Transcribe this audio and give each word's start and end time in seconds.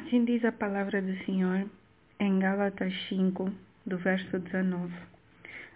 Assim 0.00 0.24
diz 0.24 0.42
a 0.46 0.50
palavra 0.50 1.02
do 1.02 1.14
Senhor 1.24 1.66
em 2.18 2.38
Gálatas 2.38 2.92
5, 3.10 3.52
do 3.84 3.98
verso 3.98 4.38
19. 4.38 4.90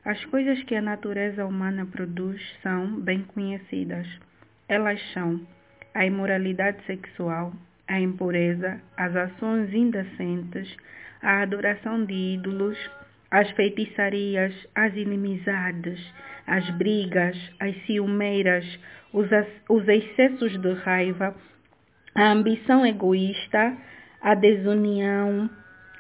As 0.03 0.25
coisas 0.25 0.63
que 0.65 0.75
a 0.75 0.81
natureza 0.81 1.45
humana 1.45 1.85
produz 1.85 2.41
são 2.63 3.01
bem 3.01 3.23
conhecidas. 3.23 4.09
Elas 4.67 4.99
são 5.13 5.41
a 5.93 6.07
imoralidade 6.07 6.83
sexual, 6.87 7.53
a 7.87 8.01
impureza, 8.01 8.81
as 8.97 9.15
ações 9.15 9.73
indecentes, 9.75 10.75
a 11.21 11.43
adoração 11.43 12.03
de 12.05 12.15
ídolos, 12.15 12.79
as 13.31 13.51
feitiçarias, 13.51 14.55
as 14.75 14.95
inimizades, 14.97 16.01
as 16.47 16.69
brigas, 16.71 17.37
as 17.61 17.77
ciumeiras, 17.85 18.65
os, 19.13 19.29
os 19.69 19.87
excessos 19.87 20.59
de 20.59 20.73
raiva, 20.73 21.37
a 22.15 22.31
ambição 22.31 22.87
egoísta, 22.87 23.77
a 24.25 24.35
desunião, 24.35 25.51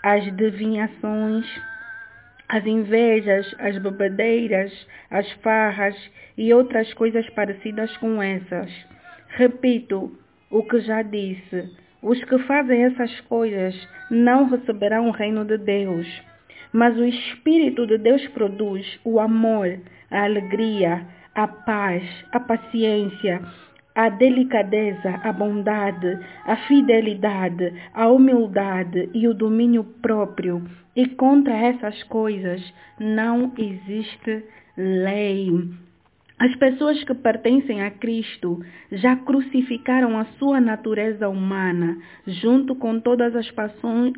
as 0.02 0.32
devinhações, 0.32 1.46
as 2.48 2.64
invejas, 2.64 3.54
as 3.58 3.76
bebedeiras, 3.76 4.72
as 5.10 5.30
farras 5.42 5.94
e 6.36 6.52
outras 6.52 6.92
coisas 6.94 7.28
parecidas 7.30 7.94
com 7.98 8.22
essas. 8.22 8.72
Repito 9.28 10.18
o 10.50 10.62
que 10.62 10.80
já 10.80 11.02
disse: 11.02 11.70
os 12.02 12.22
que 12.24 12.38
fazem 12.40 12.84
essas 12.84 13.20
coisas 13.22 13.74
não 14.10 14.48
receberão 14.48 15.08
o 15.08 15.12
reino 15.12 15.44
de 15.44 15.58
Deus. 15.58 16.06
Mas 16.72 16.96
o 16.96 17.04
Espírito 17.04 17.86
de 17.86 17.98
Deus 17.98 18.26
produz 18.28 18.98
o 19.04 19.20
amor, 19.20 19.78
a 20.10 20.24
alegria, 20.24 21.06
a 21.34 21.46
paz, 21.46 22.02
a 22.32 22.40
paciência, 22.40 23.42
a 23.94 24.08
delicadeza, 24.08 25.20
a 25.22 25.32
bondade, 25.32 26.18
a 26.44 26.56
fidelidade, 26.66 27.72
a 27.92 28.08
humildade 28.08 29.08
e 29.14 29.28
o 29.28 29.34
domínio 29.34 29.84
próprio. 30.02 30.64
E 30.96 31.06
contra 31.10 31.54
essas 31.54 32.02
coisas 32.04 32.60
não 32.98 33.52
existe 33.56 34.44
lei. 34.76 35.48
As 36.36 36.54
pessoas 36.56 37.02
que 37.04 37.14
pertencem 37.14 37.82
a 37.82 37.90
Cristo 37.92 38.60
já 38.90 39.14
crucificaram 39.14 40.18
a 40.18 40.24
sua 40.38 40.60
natureza 40.60 41.28
humana, 41.28 41.96
junto 42.26 42.74
com 42.74 42.98
todas 42.98 43.36
as 43.36 43.48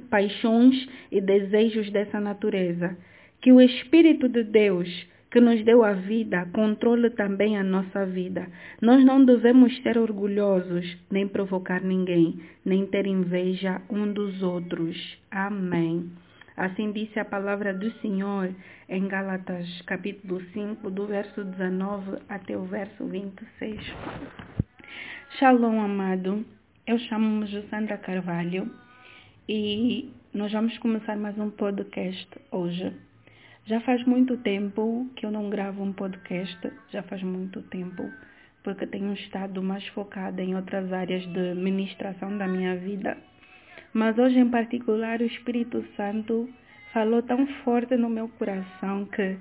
paixões 0.08 0.88
e 1.12 1.20
desejos 1.20 1.90
dessa 1.90 2.18
natureza. 2.18 2.96
Que 3.42 3.52
o 3.52 3.60
Espírito 3.60 4.30
de 4.30 4.42
Deus 4.42 4.88
que 5.36 5.40
nos 5.42 5.62
deu 5.66 5.84
a 5.84 5.92
vida, 5.92 6.48
controle 6.50 7.10
também 7.10 7.58
a 7.58 7.62
nossa 7.62 8.06
vida. 8.06 8.48
Nós 8.80 9.04
não 9.04 9.22
devemos 9.22 9.76
ser 9.82 9.98
orgulhosos, 9.98 10.96
nem 11.10 11.28
provocar 11.28 11.82
ninguém, 11.82 12.40
nem 12.64 12.86
ter 12.86 13.06
inveja 13.06 13.82
um 13.90 14.10
dos 14.10 14.42
outros. 14.42 14.96
Amém. 15.30 16.10
Assim 16.56 16.90
disse 16.90 17.20
a 17.20 17.24
palavra 17.26 17.74
do 17.74 17.90
Senhor 18.00 18.50
em 18.88 19.06
Gálatas 19.06 19.82
capítulo 19.82 20.40
5, 20.54 20.90
do 20.90 21.06
verso 21.06 21.44
19 21.44 22.16
até 22.30 22.56
o 22.56 22.64
verso 22.64 23.04
26. 23.04 23.78
Shalom, 25.38 25.82
amado. 25.82 26.46
Eu 26.86 26.98
chamo-me 26.98 27.46
Jussandra 27.46 27.98
Carvalho 27.98 28.70
e 29.46 30.10
nós 30.32 30.50
vamos 30.50 30.78
começar 30.78 31.14
mais 31.14 31.38
um 31.38 31.50
podcast 31.50 32.26
hoje. 32.50 33.05
Já 33.66 33.80
faz 33.80 34.04
muito 34.04 34.36
tempo 34.36 35.10
que 35.16 35.26
eu 35.26 35.30
não 35.32 35.50
gravo 35.50 35.82
um 35.82 35.92
podcast, 35.92 36.72
já 36.88 37.02
faz 37.02 37.20
muito 37.24 37.62
tempo, 37.62 38.08
porque 38.62 38.86
tenho 38.86 39.12
estado 39.12 39.60
mais 39.60 39.84
focada 39.88 40.40
em 40.40 40.54
outras 40.54 40.92
áreas 40.92 41.26
de 41.26 41.54
ministração 41.54 42.38
da 42.38 42.46
minha 42.46 42.76
vida. 42.76 43.18
Mas 43.92 44.16
hoje 44.18 44.38
em 44.38 44.48
particular 44.48 45.20
o 45.20 45.24
Espírito 45.24 45.84
Santo 45.96 46.48
falou 46.92 47.20
tão 47.24 47.44
forte 47.64 47.96
no 47.96 48.08
meu 48.08 48.28
coração 48.28 49.04
que, 49.06 49.36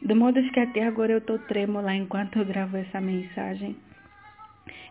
de 0.00 0.14
modo 0.14 0.42
que 0.50 0.60
até 0.60 0.84
agora 0.84 1.12
eu 1.12 1.18
estou 1.18 1.38
trêmula 1.40 1.94
enquanto 1.94 2.38
eu 2.38 2.46
gravo 2.46 2.78
essa 2.78 3.02
mensagem. 3.02 3.76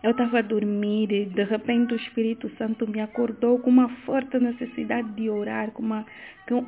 Eu 0.02 0.12
estava 0.12 0.38
a 0.38 0.42
dormir 0.42 1.10
e 1.12 1.24
de 1.26 1.44
repente 1.44 1.94
o 1.94 1.96
Espírito 1.96 2.50
Santo 2.56 2.86
me 2.86 3.00
acordou 3.00 3.58
com 3.58 3.70
uma 3.70 3.88
forte 4.04 4.38
necessidade 4.38 5.08
de 5.12 5.28
orar, 5.28 5.70
com 5.72 5.82
uma, 5.82 6.06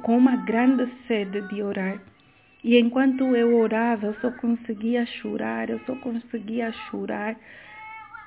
com 0.03 0.17
uma 0.17 0.37
grande 0.37 0.89
sede 1.07 1.41
de 1.49 1.63
orar. 1.63 2.01
E 2.63 2.79
enquanto 2.79 3.35
eu 3.35 3.57
orava, 3.57 4.07
eu 4.07 4.15
só 4.21 4.31
conseguia 4.33 5.07
chorar, 5.07 5.71
eu 5.71 5.81
só 5.87 5.95
conseguia 5.97 6.71
chorar 6.91 7.37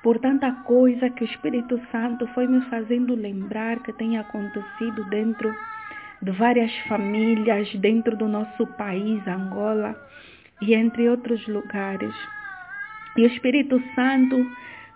por 0.02 0.18
tanta 0.18 0.50
coisa 0.64 1.08
que 1.08 1.24
o 1.24 1.26
Espírito 1.26 1.80
Santo 1.90 2.26
foi 2.34 2.46
me 2.46 2.60
fazendo 2.62 3.14
lembrar 3.14 3.82
que 3.82 3.92
tem 3.94 4.18
acontecido 4.18 5.04
dentro 5.08 5.54
de 6.20 6.30
várias 6.32 6.74
famílias, 6.88 7.72
dentro 7.76 8.16
do 8.16 8.28
nosso 8.28 8.66
país, 8.76 9.26
Angola, 9.26 9.94
e 10.60 10.74
entre 10.74 11.08
outros 11.08 11.46
lugares. 11.46 12.14
E 13.16 13.22
o 13.22 13.26
Espírito 13.26 13.80
Santo 13.94 14.44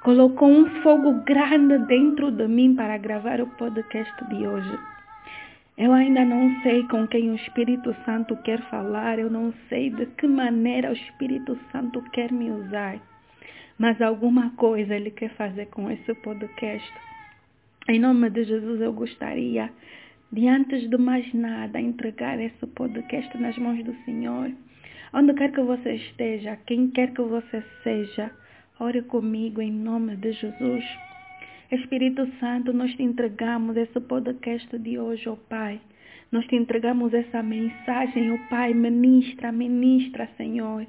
colocou 0.03 0.49
um 0.49 0.67
fogo 0.83 1.13
grande 1.25 1.79
dentro 1.87 2.31
de 2.31 2.47
mim 2.47 2.75
para 2.75 2.97
gravar 2.99 3.41
o 3.41 3.47
podcast 3.47 4.13
de 4.27 4.47
hoje. 4.47 4.79
Eu 5.77 5.93
ainda 5.93 6.25
não 6.25 6.61
sei 6.63 6.83
com 6.89 7.07
quem 7.07 7.31
o 7.31 7.35
Espírito 7.35 7.95
Santo 8.05 8.37
quer 8.43 8.61
falar, 8.69 9.19
eu 9.19 9.31
não 9.31 9.53
sei 9.69 9.91
de 9.91 10.07
que 10.07 10.27
maneira 10.27 10.91
o 10.91 10.93
Espírito 10.93 11.59
Santo 11.71 12.03
quer 12.11 12.33
me 12.33 12.51
usar, 12.51 13.01
mas 13.79 14.01
alguma 14.03 14.51
coisa 14.51 14.95
ele 14.95 15.11
quer 15.11 15.31
fazer 15.37 15.67
com 15.67 15.91
esse 15.91 16.15
podcast. 16.15 16.93
Em 17.89 17.99
nome 17.99 18.29
de 18.31 18.45
Jesus, 18.45 18.81
eu 18.81 18.93
gostaria 18.93 19.71
de, 20.33 20.49
antes 20.49 20.89
de 20.91 20.97
mais 20.97 21.33
nada, 21.33 21.81
entregar 21.81 22.41
esse 22.41 22.67
podcast 22.67 23.37
nas 23.39 23.57
mãos 23.57 23.83
do 23.85 23.95
Senhor. 24.05 24.51
Onde 25.13 25.33
quer 25.35 25.53
que 25.53 25.61
você 25.63 25.95
esteja, 25.95 26.59
quem 26.67 26.91
quer 26.91 27.13
que 27.15 27.23
você 27.23 27.63
seja, 27.83 28.31
Ore 28.81 29.03
comigo 29.03 29.61
em 29.61 29.73
nome 29.73 30.15
de 30.15 30.31
Jesus. 30.31 30.85
Espírito 31.69 32.25
Santo, 32.39 32.73
nós 32.73 32.95
te 32.95 33.03
entregamos 33.03 33.77
esse 33.77 33.99
podcast 33.99 34.79
de 34.79 34.97
hoje, 34.97 35.29
ó 35.29 35.33
oh 35.33 35.37
Pai. 35.37 35.81
Nós 36.31 36.47
te 36.47 36.55
entregamos 36.55 37.13
essa 37.13 37.43
mensagem, 37.43 38.31
ó 38.31 38.37
oh 38.37 38.49
Pai. 38.49 38.73
Ministra, 38.73 39.51
ministra, 39.51 40.29
Senhor. 40.37 40.87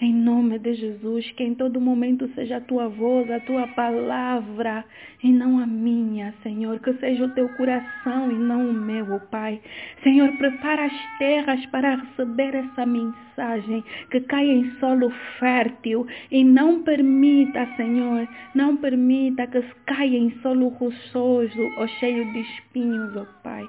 Em 0.00 0.12
nome 0.12 0.58
de 0.58 0.74
Jesus, 0.74 1.30
que 1.36 1.44
em 1.44 1.54
todo 1.54 1.80
momento 1.80 2.28
seja 2.34 2.56
a 2.56 2.60
tua 2.60 2.88
voz, 2.88 3.30
a 3.30 3.38
tua 3.38 3.68
palavra, 3.68 4.84
e 5.22 5.30
não 5.30 5.60
a 5.60 5.66
minha, 5.66 6.34
Senhor. 6.42 6.80
Que 6.80 6.94
seja 6.94 7.24
o 7.24 7.30
teu 7.30 7.48
coração 7.50 8.28
e 8.28 8.34
não 8.34 8.70
o 8.70 8.72
meu, 8.72 9.14
oh 9.14 9.20
Pai. 9.20 9.60
Senhor, 10.02 10.36
prepara 10.36 10.86
as 10.86 11.18
terras 11.18 11.64
para 11.66 11.94
receber 11.94 12.56
essa 12.56 12.84
mensagem, 12.84 13.84
que 14.10 14.20
caia 14.22 14.52
em 14.52 14.68
solo 14.80 15.12
fértil 15.38 16.08
e 16.28 16.42
não 16.42 16.82
permita, 16.82 17.64
Senhor, 17.76 18.26
não 18.52 18.76
permita 18.76 19.46
que 19.46 19.62
caia 19.86 20.18
em 20.18 20.30
solo 20.42 20.70
rochoso 20.70 21.62
ou 21.78 21.86
cheio 21.86 22.32
de 22.32 22.40
espinhos, 22.40 23.14
oh 23.14 23.26
Pai. 23.44 23.64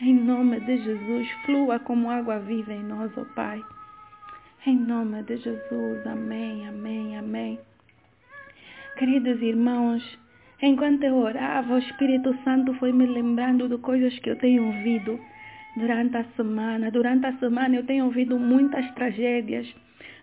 Em 0.00 0.14
nome 0.14 0.58
de 0.60 0.78
Jesus, 0.78 1.30
flua 1.44 1.78
como 1.80 2.10
água 2.10 2.38
viva 2.38 2.72
em 2.72 2.82
nós, 2.82 3.12
oh 3.18 3.26
Pai. 3.34 3.62
Em 4.66 4.74
nome 4.74 5.22
de 5.22 5.36
Jesus, 5.36 6.04
amém, 6.08 6.66
amém, 6.66 7.16
amém. 7.16 7.56
Queridos 8.98 9.40
irmãos, 9.40 10.02
enquanto 10.60 11.04
eu 11.04 11.14
orava, 11.14 11.74
o 11.74 11.78
Espírito 11.78 12.36
Santo 12.42 12.74
foi 12.74 12.92
me 12.92 13.06
lembrando 13.06 13.68
de 13.68 13.78
coisas 13.78 14.18
que 14.18 14.28
eu 14.28 14.34
tenho 14.34 14.66
ouvido 14.66 15.20
durante 15.76 16.16
a 16.16 16.24
semana. 16.34 16.90
Durante 16.90 17.26
a 17.26 17.38
semana 17.38 17.76
eu 17.76 17.86
tenho 17.86 18.06
ouvido 18.06 18.40
muitas 18.40 18.90
tragédias. 18.96 19.72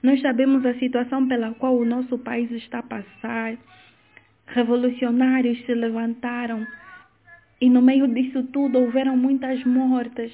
Nós 0.04 0.20
sabemos 0.20 0.66
a 0.66 0.74
situação 0.74 1.26
pela 1.26 1.54
qual 1.54 1.78
o 1.78 1.86
nosso 1.86 2.18
país 2.18 2.52
está 2.52 2.80
a 2.80 2.84
passar. 2.84 3.58
Revolucionários 4.48 5.66
se 5.66 5.74
levantaram 5.74 6.68
e 7.62 7.70
no 7.70 7.82
meio 7.82 8.10
disso 8.10 8.44
tudo 8.52 8.78
houveram 8.78 9.16
muitas 9.16 9.64
mortes. 9.64 10.34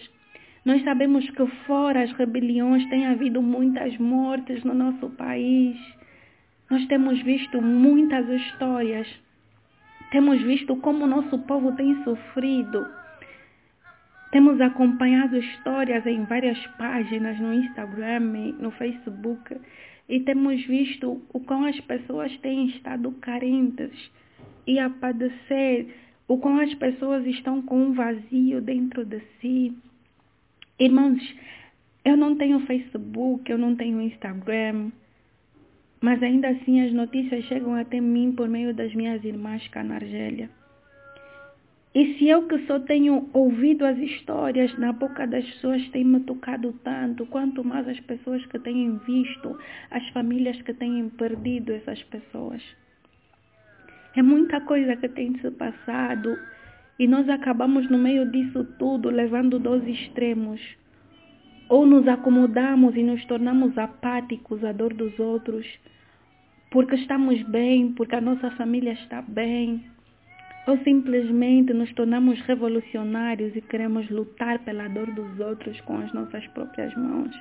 Nós 0.65 0.83
sabemos 0.83 1.29
que 1.29 1.47
fora 1.65 2.03
as 2.03 2.11
rebeliões 2.13 2.85
tem 2.89 3.07
havido 3.07 3.41
muitas 3.41 3.97
mortes 3.97 4.63
no 4.63 4.73
nosso 4.73 5.09
país. 5.11 5.77
Nós 6.69 6.85
temos 6.87 7.21
visto 7.21 7.61
muitas 7.61 8.27
histórias. 8.27 9.07
Temos 10.11 10.41
visto 10.41 10.75
como 10.77 11.05
o 11.05 11.07
nosso 11.07 11.39
povo 11.39 11.71
tem 11.75 12.03
sofrido. 12.03 12.85
Temos 14.31 14.59
acompanhado 14.59 15.37
histórias 15.37 16.05
em 16.05 16.23
várias 16.25 16.59
páginas 16.77 17.39
no 17.39 17.53
Instagram, 17.53 18.19
no 18.59 18.69
Facebook, 18.71 19.55
e 20.07 20.19
temos 20.19 20.63
visto 20.65 21.21
o 21.33 21.39
quão 21.39 21.65
as 21.65 21.79
pessoas 21.81 22.35
têm 22.39 22.67
estado 22.67 23.11
carentes 23.13 24.11
e 24.67 24.77
a 24.77 24.89
padecer, 24.89 25.87
o 26.27 26.37
quão 26.37 26.59
as 26.59 26.73
pessoas 26.75 27.25
estão 27.25 27.61
com 27.61 27.85
um 27.85 27.93
vazio 27.93 28.61
dentro 28.61 29.03
de 29.05 29.19
si 29.39 29.73
Irmãos, 30.79 31.21
eu 32.05 32.15
não 32.15 32.37
tenho 32.37 32.61
Facebook, 32.61 33.51
eu 33.51 33.57
não 33.57 33.75
tenho 33.75 34.01
Instagram, 34.01 34.91
mas 35.99 36.23
ainda 36.23 36.47
assim 36.47 36.79
as 36.79 36.93
notícias 36.93 37.43
chegam 37.45 37.75
até 37.75 37.99
mim 37.99 38.31
por 38.31 38.47
meio 38.47 38.73
das 38.73 38.95
minhas 38.95 39.21
irmãs 39.25 39.67
cá 39.67 39.83
na 39.83 39.95
Argélia. 39.95 40.49
E 41.93 42.13
se 42.13 42.29
eu 42.29 42.47
que 42.47 42.59
só 42.59 42.79
tenho 42.79 43.29
ouvido 43.33 43.83
as 43.83 43.97
histórias 43.97 44.73
na 44.77 44.93
boca 44.93 45.27
das 45.27 45.43
pessoas 45.43 45.85
tem 45.89 46.05
me 46.05 46.21
tocado 46.21 46.71
tanto, 46.81 47.25
quanto 47.25 47.61
mais 47.61 47.85
as 47.85 47.99
pessoas 47.99 48.45
que 48.45 48.57
têm 48.59 48.97
visto, 48.99 49.59
as 49.91 50.07
famílias 50.09 50.61
que 50.61 50.73
têm 50.73 51.09
perdido 51.09 51.73
essas 51.73 52.01
pessoas. 52.03 52.63
É 54.15 54.21
muita 54.21 54.61
coisa 54.61 54.95
que 54.95 55.09
tem 55.09 55.37
se 55.39 55.51
passado 55.51 56.39
e 56.99 57.07
nós 57.07 57.29
acabamos 57.29 57.89
no 57.89 57.97
meio 57.97 58.29
disso 58.29 58.65
tudo 58.77 59.09
levando 59.09 59.57
dois 59.57 59.87
extremos. 59.87 60.59
Ou 61.69 61.85
nos 61.85 62.05
acomodamos 62.07 62.95
e 62.97 63.01
nos 63.01 63.23
tornamos 63.25 63.77
apáticos 63.77 64.63
à 64.65 64.73
dor 64.73 64.93
dos 64.93 65.17
outros, 65.17 65.65
porque 66.69 66.95
estamos 66.95 67.41
bem, 67.43 67.93
porque 67.93 68.15
a 68.15 68.21
nossa 68.21 68.51
família 68.51 68.91
está 68.91 69.21
bem, 69.21 69.85
ou 70.67 70.77
simplesmente 70.79 71.73
nos 71.73 71.91
tornamos 71.93 72.41
revolucionários 72.41 73.55
e 73.55 73.61
queremos 73.61 74.09
lutar 74.09 74.59
pela 74.59 74.87
dor 74.89 75.09
dos 75.13 75.39
outros 75.39 75.79
com 75.81 75.99
as 75.99 76.11
nossas 76.13 76.45
próprias 76.47 76.93
mãos. 76.95 77.31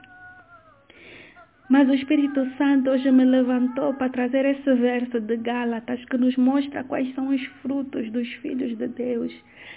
Mas 1.69 1.87
o 1.88 1.94
Espírito 1.94 2.47
Santo 2.56 2.91
hoje 2.91 3.11
me 3.11 3.25
levantou 3.25 3.93
para 3.94 4.09
trazer 4.09 4.44
esse 4.47 4.75
verso 4.75 5.20
de 5.20 5.37
Gálatas 5.37 6.03
que 6.06 6.17
nos 6.17 6.35
mostra 6.37 6.82
quais 6.85 7.15
são 7.15 7.29
os 7.29 7.44
frutos 7.62 8.11
dos 8.11 8.26
filhos 8.35 8.76
de 8.79 8.88
Deus, 8.88 9.32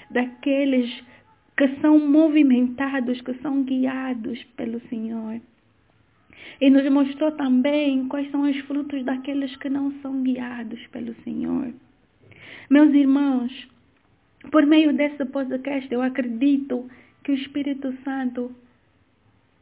daqueles 0.09 1.03
que 1.57 1.67
são 1.81 1.99
movimentados, 1.99 3.19
que 3.21 3.33
são 3.35 3.63
guiados 3.63 4.41
pelo 4.55 4.79
Senhor. 4.87 5.41
E 6.61 6.69
nos 6.69 6.89
mostrou 6.89 7.33
também 7.33 8.07
quais 8.07 8.31
são 8.31 8.49
os 8.49 8.57
frutos 8.61 9.03
daqueles 9.03 9.53
que 9.57 9.69
não 9.69 9.91
são 10.01 10.23
guiados 10.23 10.79
pelo 10.87 11.13
Senhor. 11.23 11.73
Meus 12.69 12.93
irmãos, 12.93 13.69
por 14.49 14.65
meio 14.65 14.93
desse 14.93 15.25
podcast, 15.25 15.91
eu 15.93 16.01
acredito 16.01 16.89
que 17.23 17.33
o 17.33 17.35
Espírito 17.35 17.93
Santo 18.03 18.55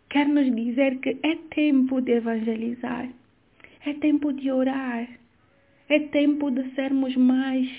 quer 0.09 0.27
nos 0.27 0.53
dizer 0.56 1.00
que 1.00 1.17
é 1.23 1.35
tempo 1.53 2.01
de 2.01 2.13
evangelizar, 2.13 3.09
é 3.85 3.94
tempo 3.94 4.33
de 4.33 4.51
orar, 4.51 5.07
é 5.88 6.00
tempo 6.00 6.50
de 6.51 6.69
sermos 6.75 7.15
mais, 7.15 7.69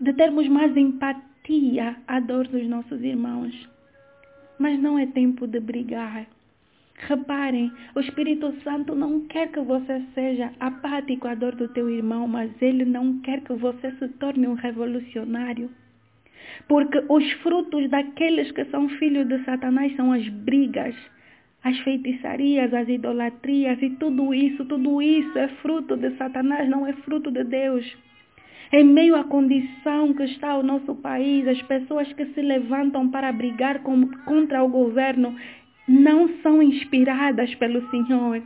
de 0.00 0.12
termos 0.12 0.48
mais 0.48 0.76
empatia 0.76 1.96
à 2.06 2.20
dor 2.20 2.46
dos 2.48 2.66
nossos 2.68 3.02
irmãos. 3.02 3.68
Mas 4.58 4.78
não 4.78 4.98
é 4.98 5.06
tempo 5.06 5.46
de 5.46 5.60
brigar. 5.60 6.26
Reparem, 6.94 7.72
o 7.94 8.00
Espírito 8.00 8.52
Santo 8.62 8.94
não 8.94 9.20
quer 9.28 9.52
que 9.52 9.60
você 9.60 10.02
seja 10.14 10.52
apático 10.58 11.28
à 11.28 11.34
dor 11.34 11.54
do 11.54 11.68
teu 11.68 11.88
irmão, 11.88 12.26
mas 12.26 12.50
ele 12.60 12.84
não 12.84 13.20
quer 13.20 13.40
que 13.42 13.52
você 13.54 13.92
se 13.92 14.08
torne 14.14 14.48
um 14.48 14.54
revolucionário. 14.54 15.70
Porque 16.66 17.02
os 17.08 17.30
frutos 17.42 17.88
daqueles 17.90 18.50
que 18.52 18.64
são 18.66 18.88
filhos 18.88 19.26
de 19.26 19.44
Satanás 19.44 19.94
são 19.96 20.12
as 20.12 20.28
brigas, 20.28 20.94
as 21.64 21.78
feitiçarias, 21.80 22.72
as 22.72 22.88
idolatrias 22.88 23.80
e 23.82 23.90
tudo 23.90 24.32
isso, 24.34 24.64
tudo 24.64 25.02
isso 25.02 25.38
é 25.38 25.48
fruto 25.62 25.96
de 25.96 26.16
Satanás, 26.16 26.68
não 26.68 26.86
é 26.86 26.92
fruto 26.92 27.30
de 27.30 27.44
Deus. 27.44 27.84
Em 28.70 28.84
meio 28.84 29.16
à 29.16 29.24
condição 29.24 30.12
que 30.12 30.24
está 30.24 30.56
o 30.58 30.62
nosso 30.62 30.94
país, 30.96 31.48
as 31.48 31.60
pessoas 31.62 32.12
que 32.12 32.26
se 32.26 32.42
levantam 32.42 33.08
para 33.08 33.32
brigar 33.32 33.82
com, 33.82 34.06
contra 34.26 34.62
o 34.62 34.68
governo 34.68 35.34
não 35.88 36.28
são 36.42 36.62
inspiradas 36.62 37.54
pelo 37.54 37.88
Senhor. 37.90 38.42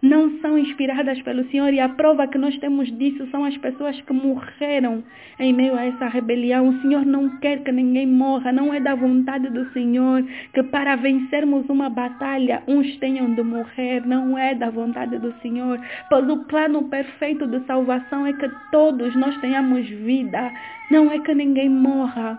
Não 0.00 0.38
são 0.38 0.56
inspiradas 0.56 1.20
pelo 1.22 1.44
Senhor 1.50 1.74
e 1.74 1.80
a 1.80 1.88
prova 1.88 2.28
que 2.28 2.38
nós 2.38 2.56
temos 2.58 2.86
disso 2.98 3.26
são 3.32 3.44
as 3.44 3.56
pessoas 3.56 4.00
que 4.02 4.12
morreram 4.12 5.02
em 5.40 5.52
meio 5.52 5.74
a 5.74 5.86
essa 5.86 6.06
rebelião. 6.06 6.68
O 6.68 6.80
Senhor 6.80 7.04
não 7.04 7.40
quer 7.40 7.64
que 7.64 7.72
ninguém 7.72 8.06
morra, 8.06 8.52
não 8.52 8.72
é 8.72 8.78
da 8.78 8.94
vontade 8.94 9.50
do 9.50 9.68
Senhor 9.72 10.24
que 10.54 10.62
para 10.62 10.94
vencermos 10.94 11.68
uma 11.68 11.90
batalha 11.90 12.62
uns 12.68 12.96
tenham 12.98 13.34
de 13.34 13.42
morrer, 13.42 14.06
não 14.06 14.38
é 14.38 14.54
da 14.54 14.70
vontade 14.70 15.18
do 15.18 15.32
Senhor, 15.42 15.80
pois 16.08 16.28
o 16.28 16.44
plano 16.44 16.84
perfeito 16.84 17.48
de 17.48 17.58
salvação 17.66 18.24
é 18.24 18.32
que 18.34 18.48
todos 18.70 19.16
nós 19.16 19.36
tenhamos 19.40 19.88
vida, 19.88 20.52
não 20.92 21.10
é 21.10 21.18
que 21.18 21.34
ninguém 21.34 21.68
morra. 21.68 22.38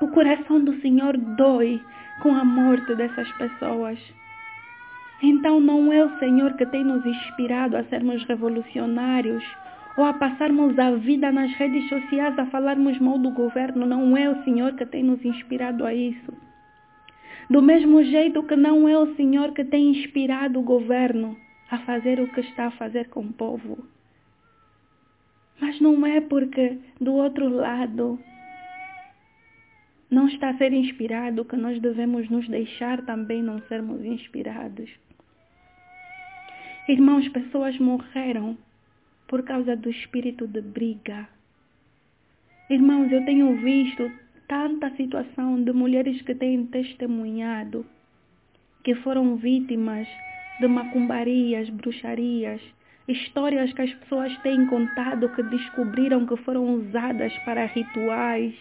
O 0.00 0.08
coração 0.08 0.64
do 0.64 0.80
Senhor 0.80 1.18
dói 1.18 1.82
com 2.22 2.34
a 2.34 2.44
morte 2.46 2.94
dessas 2.94 3.30
pessoas. 3.32 4.21
Então 5.22 5.60
não 5.60 5.92
é 5.92 6.04
o 6.04 6.18
Senhor 6.18 6.54
que 6.54 6.66
tem 6.66 6.82
nos 6.82 7.06
inspirado 7.06 7.76
a 7.76 7.84
sermos 7.84 8.24
revolucionários 8.24 9.44
ou 9.96 10.04
a 10.04 10.12
passarmos 10.14 10.76
a 10.78 10.90
vida 10.92 11.30
nas 11.30 11.52
redes 11.52 11.88
sociais 11.88 12.36
a 12.38 12.46
falarmos 12.46 12.98
mal 12.98 13.18
do 13.18 13.30
governo. 13.30 13.86
Não 13.86 14.16
é 14.16 14.28
o 14.28 14.42
Senhor 14.42 14.74
que 14.74 14.84
tem 14.84 15.04
nos 15.04 15.24
inspirado 15.24 15.86
a 15.86 15.94
isso. 15.94 16.32
Do 17.48 17.62
mesmo 17.62 18.02
jeito 18.02 18.42
que 18.42 18.56
não 18.56 18.88
é 18.88 18.98
o 18.98 19.14
Senhor 19.14 19.52
que 19.52 19.64
tem 19.64 19.90
inspirado 19.90 20.58
o 20.58 20.62
governo 20.62 21.36
a 21.70 21.78
fazer 21.78 22.18
o 22.20 22.28
que 22.28 22.40
está 22.40 22.66
a 22.66 22.70
fazer 22.72 23.08
com 23.08 23.20
o 23.20 23.32
povo. 23.32 23.86
Mas 25.60 25.80
não 25.80 26.04
é 26.04 26.20
porque 26.20 26.78
do 27.00 27.14
outro 27.14 27.48
lado 27.48 28.18
não 30.10 30.28
está 30.28 30.50
a 30.50 30.58
ser 30.58 30.72
inspirado, 30.72 31.44
que 31.44 31.56
nós 31.56 31.80
devemos 31.80 32.28
nos 32.28 32.46
deixar 32.48 33.02
também 33.06 33.42
não 33.42 33.60
sermos 33.62 34.04
inspirados. 34.04 34.90
Irmãos, 36.88 37.28
pessoas 37.28 37.78
morreram 37.78 38.58
por 39.28 39.44
causa 39.44 39.76
do 39.76 39.88
espírito 39.88 40.48
de 40.48 40.60
briga. 40.60 41.28
Irmãos, 42.68 43.10
eu 43.12 43.24
tenho 43.24 43.54
visto 43.56 44.10
tanta 44.48 44.90
situação 44.96 45.62
de 45.62 45.72
mulheres 45.72 46.20
que 46.22 46.34
têm 46.34 46.66
testemunhado 46.66 47.86
que 48.82 48.96
foram 48.96 49.36
vítimas 49.36 50.08
de 50.58 50.66
macumbarias, 50.66 51.70
bruxarias, 51.70 52.60
histórias 53.06 53.72
que 53.72 53.82
as 53.82 53.94
pessoas 53.94 54.36
têm 54.38 54.66
contado 54.66 55.28
que 55.28 55.42
descobriram 55.44 56.26
que 56.26 56.36
foram 56.38 56.74
usadas 56.74 57.32
para 57.44 57.66
rituais, 57.66 58.54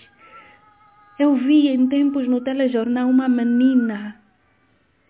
eu 1.18 1.36
vi 1.36 1.68
em 1.70 1.88
tempos 1.88 2.28
no 2.28 2.42
telejornal 2.42 3.10
uma 3.10 3.28
menina 3.28 4.21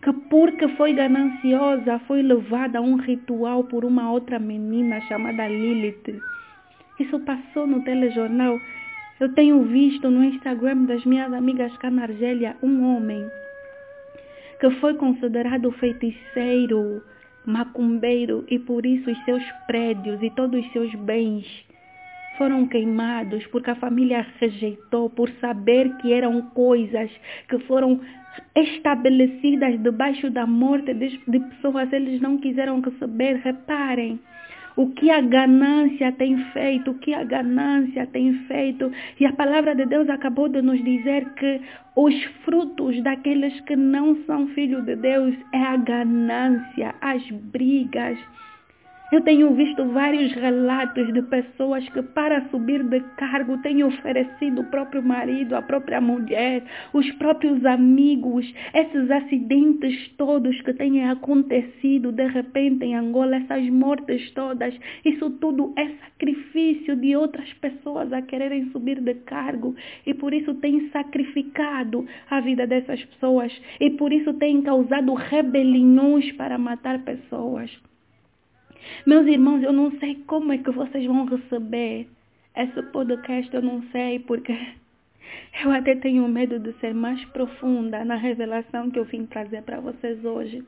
que 0.02 0.12
porque 0.12 0.66
foi 0.76 0.92
gananciosa 0.92 2.00
foi 2.00 2.22
levada 2.22 2.78
a 2.78 2.82
um 2.82 2.96
ritual 2.96 3.64
por 3.64 3.84
uma 3.84 4.10
outra 4.10 4.38
menina 4.38 5.00
chamada 5.02 5.46
Lilith. 5.46 6.20
Isso 6.98 7.20
passou 7.20 7.66
no 7.66 7.82
telejornal. 7.82 8.58
Eu 9.20 9.32
tenho 9.32 9.62
visto 9.62 10.10
no 10.10 10.24
Instagram 10.24 10.84
das 10.84 11.04
minhas 11.04 11.32
amigas 11.32 11.76
cá 11.76 11.88
na 11.88 12.02
Argélia 12.02 12.56
um 12.62 12.82
homem 12.84 13.24
que 14.58 14.70
foi 14.80 14.94
considerado 14.94 15.70
feiticeiro, 15.72 17.02
macumbeiro 17.46 18.44
e 18.48 18.58
por 18.58 18.84
isso 18.84 19.10
os 19.10 19.24
seus 19.24 19.42
prédios 19.66 20.20
e 20.22 20.30
todos 20.30 20.64
os 20.64 20.72
seus 20.72 20.92
bens 20.96 21.46
foram 22.38 22.66
queimados 22.66 23.46
porque 23.48 23.70
a 23.70 23.76
família 23.76 24.26
rejeitou 24.40 25.10
por 25.10 25.28
saber 25.40 25.96
que 25.98 26.12
eram 26.12 26.42
coisas 26.42 27.10
que 27.48 27.58
foram 27.60 28.00
estabelecidas 28.54 29.80
debaixo 29.82 30.30
da 30.30 30.46
morte 30.46 30.94
de, 30.94 31.18
pessoas. 31.40 31.92
Eles 31.92 32.20
não 32.20 32.38
quiseram 32.38 32.80
receber. 32.80 33.40
Reparem, 33.42 34.20
o 34.76 34.90
que 34.90 35.10
a 35.10 35.20
ganância 35.20 36.12
tem 36.12 36.36
feito, 36.52 36.92
o 36.92 36.98
que 36.98 37.12
a 37.12 37.24
ganância 37.24 38.06
tem 38.06 38.32
feito. 38.46 38.90
E 39.20 39.26
a 39.26 39.32
palavra 39.32 39.74
de 39.74 39.84
Deus 39.86 40.08
acabou 40.08 40.48
de 40.48 40.62
nos 40.62 40.82
dizer 40.82 41.28
que 41.34 41.60
os 41.96 42.14
frutos 42.44 43.02
daqueles 43.02 43.60
que 43.62 43.76
não 43.76 44.16
são 44.24 44.48
filhos 44.48 44.84
de 44.84 44.96
Deus 44.96 45.34
é 45.52 45.62
a 45.62 45.76
ganância, 45.76 46.94
as 47.00 47.22
brigas, 47.30 48.18
eu 49.12 49.20
tenho 49.20 49.54
visto 49.54 49.84
vários 49.88 50.32
relatos 50.32 51.12
de 51.12 51.20
pessoas 51.20 51.86
que 51.90 52.00
para 52.00 52.48
subir 52.48 52.82
de 52.82 52.98
cargo 53.18 53.58
têm 53.58 53.84
oferecido 53.84 54.62
o 54.62 54.70
próprio 54.70 55.02
marido, 55.02 55.54
a 55.54 55.60
própria 55.60 56.00
mulher, 56.00 56.64
os 56.94 57.10
próprios 57.12 57.62
amigos, 57.66 58.50
esses 58.72 59.10
acidentes 59.10 60.08
todos 60.16 60.58
que 60.62 60.72
têm 60.72 61.06
acontecido 61.10 62.10
de 62.10 62.26
repente 62.26 62.86
em 62.86 62.94
Angola, 62.94 63.36
essas 63.36 63.68
mortes 63.68 64.30
todas, 64.30 64.74
isso 65.04 65.28
tudo 65.32 65.74
é 65.76 65.88
sacrifício 66.04 66.96
de 66.96 67.14
outras 67.14 67.52
pessoas 67.54 68.10
a 68.14 68.22
quererem 68.22 68.70
subir 68.70 68.98
de 68.98 69.12
cargo. 69.26 69.76
E 70.06 70.14
por 70.14 70.32
isso 70.32 70.54
tem 70.54 70.88
sacrificado 70.88 72.06
a 72.30 72.40
vida 72.40 72.66
dessas 72.66 73.04
pessoas. 73.04 73.52
E 73.78 73.90
por 73.90 74.10
isso 74.10 74.32
tem 74.34 74.62
causado 74.62 75.12
rebeliões 75.12 76.32
para 76.32 76.56
matar 76.56 77.00
pessoas. 77.00 77.70
Meus 79.06 79.26
irmãos, 79.26 79.62
eu 79.62 79.72
não 79.72 79.90
sei 79.98 80.16
como 80.26 80.52
é 80.52 80.58
que 80.58 80.70
vocês 80.70 81.04
vão 81.06 81.24
receber 81.24 82.08
esse 82.56 82.82
podcast, 82.84 83.54
eu 83.54 83.62
não 83.62 83.82
sei, 83.90 84.18
porque 84.20 84.52
eu 85.64 85.70
até 85.70 85.94
tenho 85.96 86.26
medo 86.28 86.58
de 86.58 86.72
ser 86.80 86.94
mais 86.94 87.24
profunda 87.26 88.04
na 88.04 88.16
revelação 88.16 88.90
que 88.90 88.98
eu 88.98 89.04
vim 89.04 89.26
trazer 89.26 89.62
para 89.62 89.80
vocês 89.80 90.24
hoje. 90.24 90.64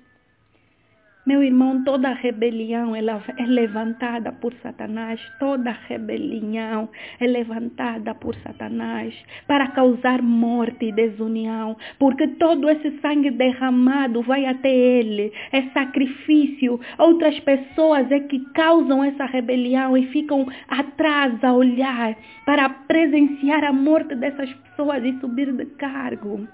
Meu 1.26 1.42
irmão, 1.42 1.82
toda 1.84 2.12
rebelião 2.12 2.94
é 2.94 3.00
levantada 3.46 4.30
por 4.30 4.52
Satanás, 4.62 5.18
toda 5.40 5.70
rebelião 5.70 6.90
é 7.18 7.26
levantada 7.26 8.14
por 8.14 8.34
Satanás 8.36 9.14
para 9.46 9.68
causar 9.68 10.20
morte 10.20 10.84
e 10.84 10.92
desunião, 10.92 11.78
porque 11.98 12.28
todo 12.28 12.68
esse 12.68 12.90
sangue 13.00 13.30
derramado 13.30 14.20
vai 14.20 14.44
até 14.44 14.68
ele, 14.68 15.32
é 15.50 15.62
sacrifício. 15.70 16.78
Outras 16.98 17.40
pessoas 17.40 18.12
é 18.12 18.20
que 18.20 18.40
causam 18.52 19.02
essa 19.02 19.24
rebelião 19.24 19.96
e 19.96 20.06
ficam 20.08 20.46
atrás 20.68 21.42
a 21.42 21.54
olhar 21.54 22.14
para 22.44 22.68
presenciar 22.68 23.64
a 23.64 23.72
morte 23.72 24.14
dessas 24.14 24.52
pessoas 24.52 25.02
e 25.02 25.18
subir 25.20 25.50
de 25.52 25.64
cargo 25.76 26.46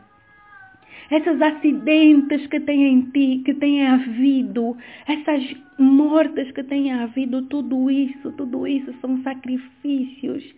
esses 1.10 1.42
acidentes 1.42 2.46
que 2.46 2.60
têm, 2.60 3.10
que 3.10 3.54
têm 3.54 3.86
havido, 3.86 4.76
essas 5.06 5.56
mortes 5.78 6.52
que 6.52 6.62
têm 6.62 6.92
havido, 6.92 7.42
tudo 7.42 7.90
isso, 7.90 8.30
tudo 8.32 8.66
isso 8.66 8.94
são 9.00 9.20
sacrifícios, 9.22 10.54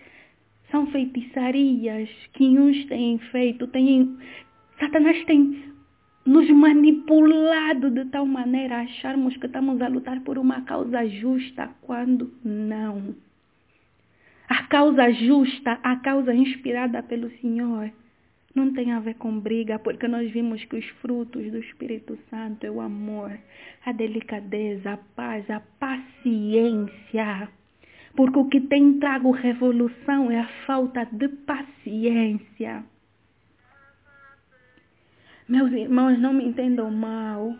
são 0.70 0.86
feitiçarias 0.88 2.08
que 2.34 2.58
uns 2.58 2.84
têm 2.86 3.18
feito, 3.18 3.66
têm, 3.68 4.16
Satanás 4.78 5.24
tem 5.24 5.72
nos 6.24 6.48
manipulado 6.50 7.90
de 7.90 8.04
tal 8.06 8.26
maneira 8.26 8.76
a 8.76 8.80
acharmos 8.82 9.36
que 9.38 9.46
estamos 9.46 9.80
a 9.80 9.88
lutar 9.88 10.20
por 10.20 10.38
uma 10.38 10.60
causa 10.62 11.06
justa, 11.08 11.70
quando 11.80 12.30
não. 12.44 13.14
A 14.48 14.64
causa 14.64 15.10
justa, 15.12 15.78
a 15.82 15.96
causa 15.96 16.34
inspirada 16.34 17.02
pelo 17.02 17.30
Senhor, 17.40 17.90
não 18.54 18.72
tem 18.72 18.92
a 18.92 19.00
ver 19.00 19.14
com 19.14 19.38
briga, 19.38 19.78
porque 19.78 20.06
nós 20.06 20.30
vimos 20.30 20.64
que 20.64 20.76
os 20.76 20.86
frutos 21.00 21.50
do 21.50 21.58
Espírito 21.58 22.18
Santo 22.28 22.64
é 22.64 22.70
o 22.70 22.80
amor, 22.80 23.38
a 23.84 23.92
delicadeza, 23.92 24.92
a 24.92 24.96
paz, 24.96 25.48
a 25.50 25.60
paciência. 25.78 27.48
Porque 28.14 28.38
o 28.38 28.48
que 28.48 28.60
tem 28.60 28.98
trago 28.98 29.30
revolução 29.30 30.30
é 30.30 30.40
a 30.40 30.48
falta 30.66 31.06
de 31.06 31.28
paciência. 31.28 32.84
Meus 35.48 35.72
irmãos, 35.72 36.18
não 36.18 36.34
me 36.34 36.44
entendam 36.44 36.90
mal. 36.90 37.54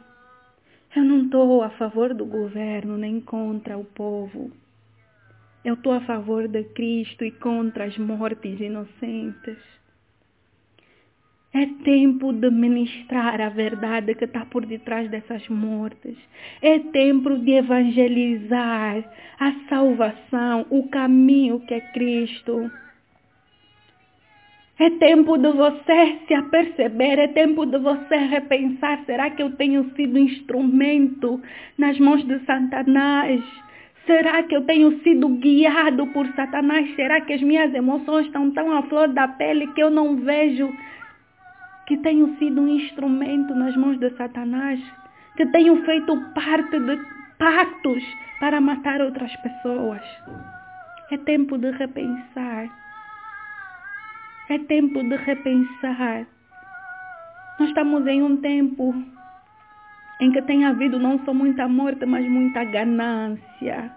Eu 0.94 1.04
não 1.04 1.24
estou 1.24 1.62
a 1.62 1.70
favor 1.70 2.12
do 2.12 2.26
governo 2.26 2.98
nem 2.98 3.18
contra 3.18 3.78
o 3.78 3.84
povo. 3.84 4.52
Eu 5.64 5.74
estou 5.74 5.92
a 5.92 6.00
favor 6.02 6.46
de 6.48 6.64
Cristo 6.64 7.24
e 7.24 7.30
contra 7.30 7.84
as 7.84 7.96
mortes 7.96 8.60
inocentes. 8.60 9.58
É 11.54 11.66
tempo 11.84 12.32
de 12.32 12.50
ministrar 12.50 13.38
a 13.38 13.50
verdade 13.50 14.14
que 14.14 14.24
está 14.24 14.46
por 14.46 14.64
detrás 14.64 15.10
dessas 15.10 15.46
mortes. 15.50 16.16
É 16.62 16.78
tempo 16.78 17.36
de 17.38 17.52
evangelizar 17.52 19.04
a 19.38 19.52
salvação, 19.68 20.64
o 20.70 20.88
caminho 20.88 21.60
que 21.60 21.74
é 21.74 21.80
Cristo. 21.92 22.70
É 24.78 24.88
tempo 24.90 25.36
de 25.36 25.52
você 25.52 26.20
se 26.26 26.32
aperceber, 26.32 27.18
é 27.18 27.28
tempo 27.28 27.66
de 27.66 27.78
você 27.78 28.16
repensar: 28.16 29.04
será 29.04 29.28
que 29.28 29.42
eu 29.42 29.50
tenho 29.50 29.94
sido 29.94 30.18
instrumento 30.18 31.38
nas 31.76 31.98
mãos 31.98 32.24
de 32.26 32.38
Satanás? 32.46 33.42
Será 34.06 34.42
que 34.42 34.56
eu 34.56 34.64
tenho 34.64 34.98
sido 35.02 35.28
guiado 35.28 36.06
por 36.08 36.26
Satanás? 36.28 36.92
Será 36.96 37.20
que 37.20 37.34
as 37.34 37.42
minhas 37.42 37.72
emoções 37.74 38.26
estão 38.26 38.50
tão 38.50 38.72
à 38.72 38.82
flor 38.84 39.08
da 39.08 39.28
pele 39.28 39.66
que 39.74 39.82
eu 39.82 39.90
não 39.90 40.16
vejo 40.16 40.72
que 41.92 41.98
tenho 41.98 42.34
sido 42.38 42.62
um 42.62 42.68
instrumento 42.68 43.54
nas 43.54 43.76
mãos 43.76 43.98
de 43.98 44.08
Satanás, 44.16 44.80
que 45.36 45.44
tenho 45.48 45.76
feito 45.84 46.16
parte 46.32 46.78
de 46.80 46.98
pactos 47.38 48.02
para 48.40 48.62
matar 48.62 49.02
outras 49.02 49.36
pessoas. 49.36 50.00
É 51.10 51.18
tempo 51.18 51.58
de 51.58 51.70
repensar. 51.72 52.70
É 54.48 54.58
tempo 54.60 55.02
de 55.02 55.16
repensar. 55.16 56.26
Nós 57.60 57.68
estamos 57.68 58.06
em 58.06 58.22
um 58.22 58.38
tempo 58.38 58.94
em 60.18 60.32
que 60.32 60.40
tem 60.40 60.64
havido 60.64 60.98
não 60.98 61.22
só 61.26 61.34
muita 61.34 61.68
morte, 61.68 62.06
mas 62.06 62.26
muita 62.26 62.64
ganância. 62.64 63.92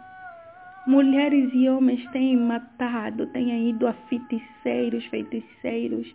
Mulheres 0.86 1.50
e 1.54 1.70
homens 1.70 2.06
têm 2.12 2.36
matado, 2.36 3.28
têm 3.28 3.70
ido 3.70 3.88
a 3.88 3.94
feiticeiros, 4.10 5.06
feiticeiros, 5.06 6.14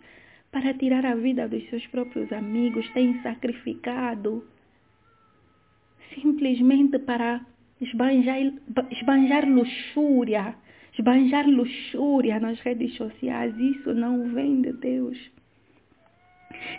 para 0.51 0.73
tirar 0.73 1.05
a 1.05 1.15
vida 1.15 1.47
dos 1.47 1.67
seus 1.69 1.85
próprios 1.87 2.31
amigos, 2.31 2.87
têm 2.89 3.21
sacrificado 3.21 4.45
simplesmente 6.13 6.99
para 6.99 7.41
esbanjar, 7.79 8.37
esbanjar 8.91 9.47
luxúria, 9.47 10.55
esbanjar 10.93 11.47
luxúria 11.47 12.39
nas 12.39 12.59
redes 12.59 12.95
sociais. 12.95 13.57
Isso 13.57 13.93
não 13.93 14.27
vem 14.33 14.61
de 14.61 14.73
Deus. 14.73 15.31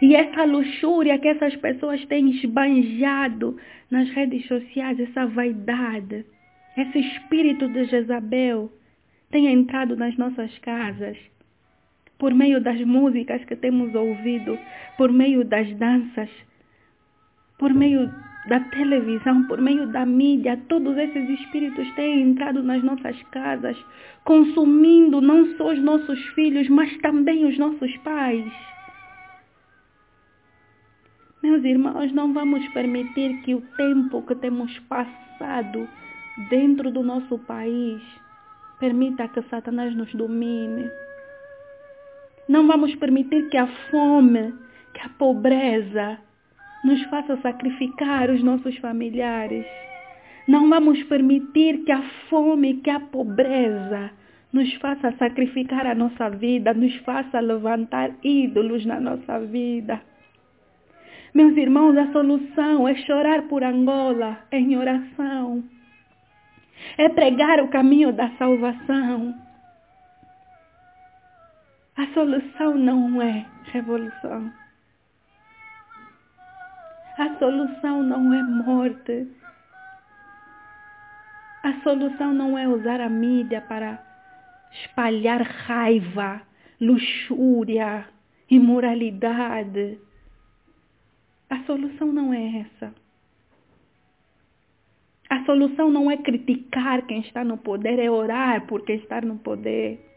E 0.02 0.14
essa 0.14 0.44
luxúria 0.44 1.18
que 1.18 1.28
essas 1.28 1.56
pessoas 1.56 2.04
têm 2.06 2.30
esbanjado 2.30 3.56
nas 3.90 4.08
redes 4.10 4.46
sociais, 4.46 5.00
essa 5.00 5.26
vaidade, 5.26 6.26
esse 6.76 6.98
espírito 6.98 7.68
de 7.68 7.84
Jezabel 7.84 8.70
tem 9.30 9.46
entrado 9.46 9.96
nas 9.96 10.16
nossas 10.16 10.56
casas 10.58 11.16
por 12.22 12.32
meio 12.32 12.60
das 12.60 12.80
músicas 12.82 13.44
que 13.46 13.56
temos 13.56 13.92
ouvido, 13.96 14.56
por 14.96 15.10
meio 15.10 15.44
das 15.44 15.68
danças, 15.76 16.30
por 17.58 17.74
meio 17.74 18.08
da 18.46 18.60
televisão, 18.60 19.42
por 19.48 19.60
meio 19.60 19.88
da 19.88 20.06
mídia, 20.06 20.56
todos 20.68 20.96
esses 20.98 21.28
espíritos 21.40 21.90
têm 21.96 22.22
entrado 22.22 22.62
nas 22.62 22.80
nossas 22.84 23.20
casas, 23.32 23.76
consumindo 24.22 25.20
não 25.20 25.56
só 25.56 25.72
os 25.72 25.80
nossos 25.80 26.24
filhos, 26.36 26.68
mas 26.68 26.96
também 26.98 27.44
os 27.44 27.58
nossos 27.58 27.92
pais. 28.04 28.52
Meus 31.42 31.64
irmãos, 31.64 32.12
não 32.12 32.32
vamos 32.32 32.64
permitir 32.68 33.42
que 33.42 33.52
o 33.56 33.62
tempo 33.76 34.22
que 34.22 34.36
temos 34.36 34.78
passado 34.88 35.88
dentro 36.48 36.92
do 36.92 37.02
nosso 37.02 37.36
país 37.40 38.00
permita 38.78 39.26
que 39.26 39.42
Satanás 39.42 39.92
nos 39.96 40.14
domine. 40.14 40.88
Não 42.48 42.66
vamos 42.66 42.94
permitir 42.96 43.48
que 43.48 43.56
a 43.56 43.66
fome, 43.90 44.54
que 44.92 45.00
a 45.00 45.08
pobreza 45.10 46.18
nos 46.84 47.02
faça 47.04 47.36
sacrificar 47.38 48.30
os 48.30 48.42
nossos 48.42 48.76
familiares. 48.78 49.64
Não 50.48 50.68
vamos 50.68 51.02
permitir 51.04 51.84
que 51.84 51.92
a 51.92 52.02
fome, 52.28 52.74
que 52.80 52.90
a 52.90 52.98
pobreza 52.98 54.10
nos 54.52 54.72
faça 54.74 55.12
sacrificar 55.12 55.86
a 55.86 55.94
nossa 55.94 56.28
vida, 56.28 56.74
nos 56.74 56.94
faça 56.96 57.40
levantar 57.40 58.10
ídolos 58.22 58.84
na 58.84 59.00
nossa 59.00 59.38
vida. 59.38 60.02
Meus 61.32 61.56
irmãos, 61.56 61.96
a 61.96 62.12
solução 62.12 62.86
é 62.86 62.94
chorar 62.94 63.42
por 63.42 63.64
Angola 63.64 64.40
em 64.50 64.76
oração. 64.76 65.64
É 66.98 67.08
pregar 67.08 67.60
o 67.60 67.68
caminho 67.68 68.12
da 68.12 68.28
salvação. 68.32 69.34
A 72.02 72.14
solução 72.14 72.76
não 72.76 73.22
é 73.22 73.46
revolução. 73.66 74.52
A 77.16 77.38
solução 77.38 78.02
não 78.02 78.34
é 78.34 78.42
morte. 78.42 79.28
A 81.62 81.80
solução 81.84 82.34
não 82.34 82.58
é 82.58 82.66
usar 82.66 83.00
a 83.00 83.08
mídia 83.08 83.60
para 83.60 84.04
espalhar 84.72 85.42
raiva, 85.42 86.42
luxúria, 86.80 88.08
imoralidade. 88.50 90.00
A 91.50 91.62
solução 91.66 92.10
não 92.10 92.34
é 92.34 92.62
essa. 92.62 92.92
A 95.30 95.44
solução 95.44 95.88
não 95.88 96.10
é 96.10 96.16
criticar 96.16 97.06
quem 97.06 97.20
está 97.20 97.44
no 97.44 97.58
poder, 97.58 98.00
é 98.00 98.10
orar 98.10 98.66
por 98.66 98.84
quem 98.84 98.96
está 98.96 99.20
no 99.20 99.38
poder. 99.38 100.11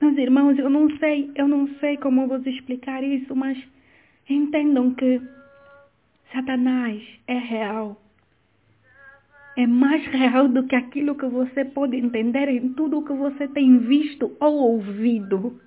Meus 0.00 0.16
irmãos, 0.18 0.58
eu 0.58 0.68
não 0.68 0.90
sei, 0.98 1.30
eu 1.34 1.48
não 1.48 1.68
sei 1.80 1.96
como 1.96 2.28
vos 2.28 2.46
explicar 2.46 3.02
isso, 3.02 3.34
mas 3.34 3.56
entendam 4.28 4.92
que 4.94 5.20
Satanás 6.32 7.02
é 7.26 7.38
real. 7.38 8.00
É 9.56 9.66
mais 9.66 10.04
real 10.08 10.48
do 10.48 10.64
que 10.64 10.76
aquilo 10.76 11.14
que 11.14 11.26
você 11.26 11.64
pode 11.64 11.96
entender 11.96 12.46
em 12.48 12.74
tudo 12.74 12.98
o 12.98 13.04
que 13.04 13.12
você 13.14 13.48
tem 13.48 13.78
visto 13.78 14.36
ou 14.38 14.54
ouvido. 14.54 15.58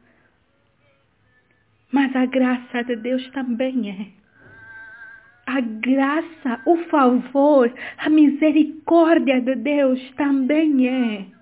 Mas 1.91 2.15
a 2.15 2.27
graça 2.27 2.83
de 2.83 2.95
Deus 2.97 3.27
também 3.31 3.89
é. 3.89 4.19
A 5.47 5.59
graça, 5.59 6.61
o 6.67 6.77
favor, 6.85 7.73
a 7.97 8.09
misericórdia 8.11 9.41
de 9.41 9.55
Deus 9.55 9.99
também 10.11 10.87
é. 10.87 11.38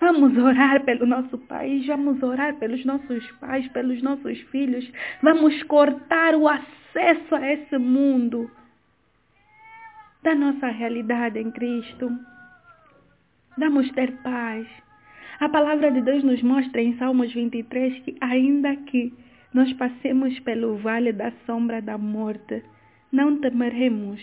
Vamos 0.00 0.36
orar 0.38 0.84
pelo 0.84 1.06
nosso 1.06 1.36
país, 1.38 1.84
vamos 1.86 2.22
orar 2.22 2.54
pelos 2.56 2.84
nossos 2.84 3.28
pais, 3.32 3.66
pelos 3.68 4.00
nossos 4.00 4.38
filhos. 4.42 4.88
Vamos 5.22 5.60
cortar 5.64 6.36
o 6.36 6.46
acesso 6.46 7.34
a 7.34 7.52
esse 7.52 7.76
mundo 7.78 8.48
da 10.22 10.36
nossa 10.36 10.68
realidade 10.68 11.40
em 11.40 11.50
Cristo. 11.50 12.16
Vamos 13.56 13.90
ter 13.90 14.12
paz. 14.18 14.68
A 15.40 15.48
palavra 15.48 15.90
de 15.90 16.00
Deus 16.00 16.22
nos 16.22 16.42
mostra 16.42 16.80
em 16.80 16.96
Salmos 16.96 17.32
23 17.32 17.98
que 18.04 18.16
ainda 18.20 18.76
que 18.76 19.12
nós 19.52 19.72
passemos 19.72 20.38
pelo 20.40 20.76
vale 20.76 21.12
da 21.12 21.32
sombra 21.44 21.82
da 21.82 21.98
morte, 21.98 22.62
não 23.10 23.40
temeremos, 23.40 24.20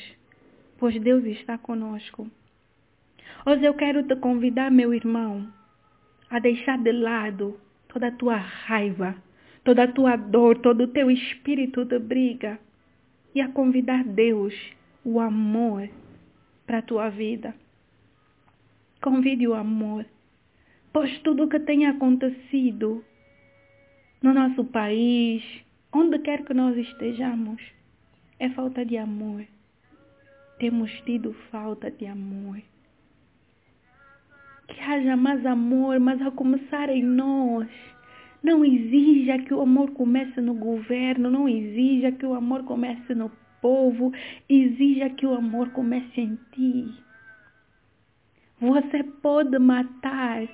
pois 0.78 0.98
Deus 1.02 1.26
está 1.26 1.58
conosco. 1.58 2.30
Hoje 3.46 3.66
eu 3.66 3.74
quero 3.74 4.04
te 4.04 4.16
convidar, 4.16 4.72
meu 4.72 4.94
irmão, 4.94 5.48
a 6.36 6.40
deixar 6.40 6.78
de 6.78 6.92
lado 6.92 7.58
toda 7.88 8.08
a 8.08 8.12
tua 8.12 8.36
raiva, 8.36 9.16
toda 9.64 9.84
a 9.84 9.88
tua 9.88 10.18
dor, 10.18 10.58
todo 10.58 10.84
o 10.84 10.88
teu 10.90 11.10
espírito 11.10 11.86
de 11.86 11.98
briga 11.98 12.60
e 13.34 13.40
a 13.40 13.48
convidar 13.48 14.04
Deus, 14.04 14.54
o 15.06 15.22
amor, 15.22 15.90
para 16.68 16.80
a 16.80 16.82
tua 16.82 17.08
vida. 17.08 17.56
Convide 19.02 19.48
o 19.48 19.54
amor, 19.54 20.06
pois 20.92 21.18
tudo 21.20 21.46
o 21.46 21.48
que 21.48 21.58
tem 21.58 21.86
acontecido 21.86 23.02
no 24.22 24.34
nosso 24.34 24.66
país, 24.66 25.42
onde 25.94 26.20
quer 26.20 26.44
que 26.44 26.54
nós 26.54 26.76
estejamos, 26.76 27.62
é 28.40 28.50
falta 28.50 28.84
de 28.84 28.98
amor. 28.98 29.46
Temos 30.60 30.92
tido 31.06 31.32
falta 31.50 31.90
de 31.90 32.06
amor. 32.06 32.62
Que 34.68 34.82
haja 34.82 35.16
mais 35.16 35.46
amor, 35.46 36.00
mas 36.00 36.22
a 36.22 36.32
começar 36.32 36.90
em 36.90 37.04
nós. 37.04 37.68
Não 38.44 38.64
exija 38.64 39.40
que 39.40 39.54
o 39.54 39.62
amor 39.62 39.92
comece 39.92 40.40
no 40.40 40.54
governo, 40.54 41.32
não 41.32 41.50
exija 41.50 42.12
que 42.12 42.26
o 42.26 42.34
amor 42.34 42.64
comece 42.64 43.16
no 43.16 43.32
povo, 43.62 44.12
exija 44.48 45.10
que 45.10 45.26
o 45.26 45.34
amor 45.34 45.70
comece 45.72 46.22
em 46.22 46.38
ti. 46.52 46.94
Você 48.60 49.04
pode 49.04 49.58
matar 49.58 50.48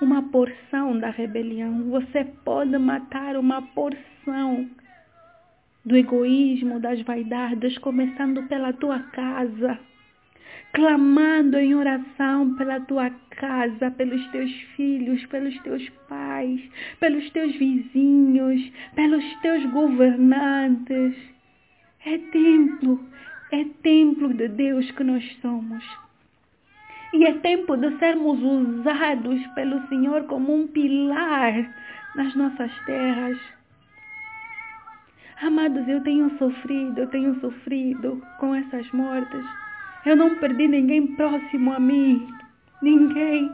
uma 0.00 0.22
porção 0.24 0.98
da 0.98 1.10
rebelião, 1.10 1.84
você 1.90 2.24
pode 2.44 2.76
matar 2.78 3.36
uma 3.36 3.62
porção 3.62 4.68
do 5.84 5.96
egoísmo, 5.96 6.80
das 6.80 7.00
vaidades, 7.02 7.78
começando 7.78 8.42
pela 8.48 8.72
tua 8.72 8.98
casa, 8.98 9.78
clamando 10.72 11.58
em 11.58 11.74
oração 11.74 12.54
pela 12.54 12.80
tua 12.80 13.10
casa, 13.30 13.90
pelos 13.90 14.26
teus 14.28 14.50
filhos, 14.74 15.24
pelos 15.26 15.58
teus 15.60 15.86
pais, 16.08 16.60
pelos 16.98 17.28
teus 17.30 17.54
vizinhos, 17.56 18.72
pelos 18.94 19.24
teus 19.40 19.64
governantes. 19.66 21.14
É 22.04 22.18
templo, 22.18 23.00
é 23.50 23.64
templo 23.82 24.32
de 24.32 24.48
Deus 24.48 24.90
que 24.92 25.04
nós 25.04 25.24
somos. 25.42 25.84
E 27.12 27.26
é 27.26 27.34
tempo 27.34 27.76
de 27.76 27.98
sermos 27.98 28.40
usados 28.42 29.46
pelo 29.48 29.86
Senhor 29.88 30.24
como 30.24 30.54
um 30.54 30.66
pilar 30.66 31.52
nas 32.16 32.34
nossas 32.34 32.72
terras. 32.86 33.38
Amados, 35.42 35.86
eu 35.86 36.00
tenho 36.02 36.30
sofrido, 36.38 36.98
eu 36.98 37.08
tenho 37.08 37.38
sofrido 37.40 38.22
com 38.38 38.54
essas 38.54 38.90
mortes. 38.92 39.61
Eu 40.04 40.16
não 40.16 40.34
perdi 40.36 40.66
ninguém 40.66 41.06
próximo 41.14 41.72
a 41.72 41.78
mim, 41.78 42.28
ninguém. 42.80 43.50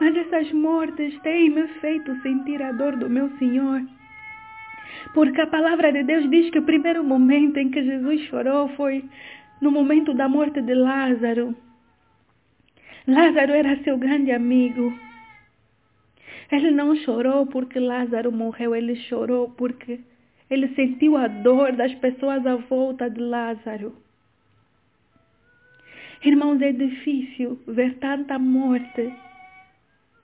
Mas 0.00 0.16
essas 0.16 0.52
mortes 0.52 1.18
têm 1.20 1.50
me 1.50 1.66
feito 1.80 2.20
sentir 2.22 2.62
a 2.62 2.72
dor 2.72 2.96
do 2.96 3.08
meu 3.08 3.30
Senhor. 3.38 3.82
Porque 5.14 5.40
a 5.40 5.46
palavra 5.46 5.92
de 5.92 6.02
Deus 6.02 6.28
diz 6.30 6.50
que 6.50 6.58
o 6.58 6.64
primeiro 6.64 7.02
momento 7.02 7.58
em 7.58 7.70
que 7.70 7.82
Jesus 7.82 8.20
chorou 8.28 8.68
foi 8.70 9.04
no 9.60 9.70
momento 9.70 10.14
da 10.14 10.28
morte 10.28 10.60
de 10.60 10.74
Lázaro. 10.74 11.54
Lázaro 13.06 13.52
era 13.52 13.82
seu 13.82 13.96
grande 13.98 14.32
amigo. 14.32 14.92
Ele 16.50 16.70
não 16.70 16.94
chorou 16.96 17.46
porque 17.46 17.78
Lázaro 17.78 18.32
morreu, 18.32 18.74
ele 18.74 18.96
chorou 18.96 19.50
porque 19.50 20.00
ele 20.50 20.68
sentiu 20.74 21.16
a 21.16 21.28
dor 21.28 21.72
das 21.72 21.94
pessoas 21.96 22.44
à 22.44 22.56
volta 22.56 23.08
de 23.08 23.20
Lázaro. 23.20 23.94
Irmãos, 26.22 26.60
é 26.60 26.72
difícil 26.72 27.60
ver 27.66 27.98
tanta 27.98 28.38
morte, 28.38 29.12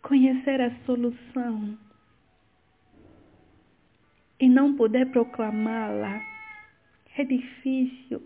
conhecer 0.02 0.60
a 0.60 0.70
solução 0.84 1.78
e 4.38 4.48
não 4.48 4.76
poder 4.76 5.06
proclamá-la. 5.10 6.22
É 7.16 7.24
difícil 7.24 8.22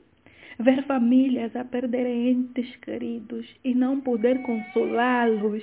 ver 0.58 0.84
famílias 0.84 1.54
a 1.54 1.64
perderem 1.64 2.30
entes 2.30 2.74
queridos 2.76 3.46
e 3.64 3.74
não 3.74 4.00
poder 4.00 4.42
consolá-los, 4.42 5.62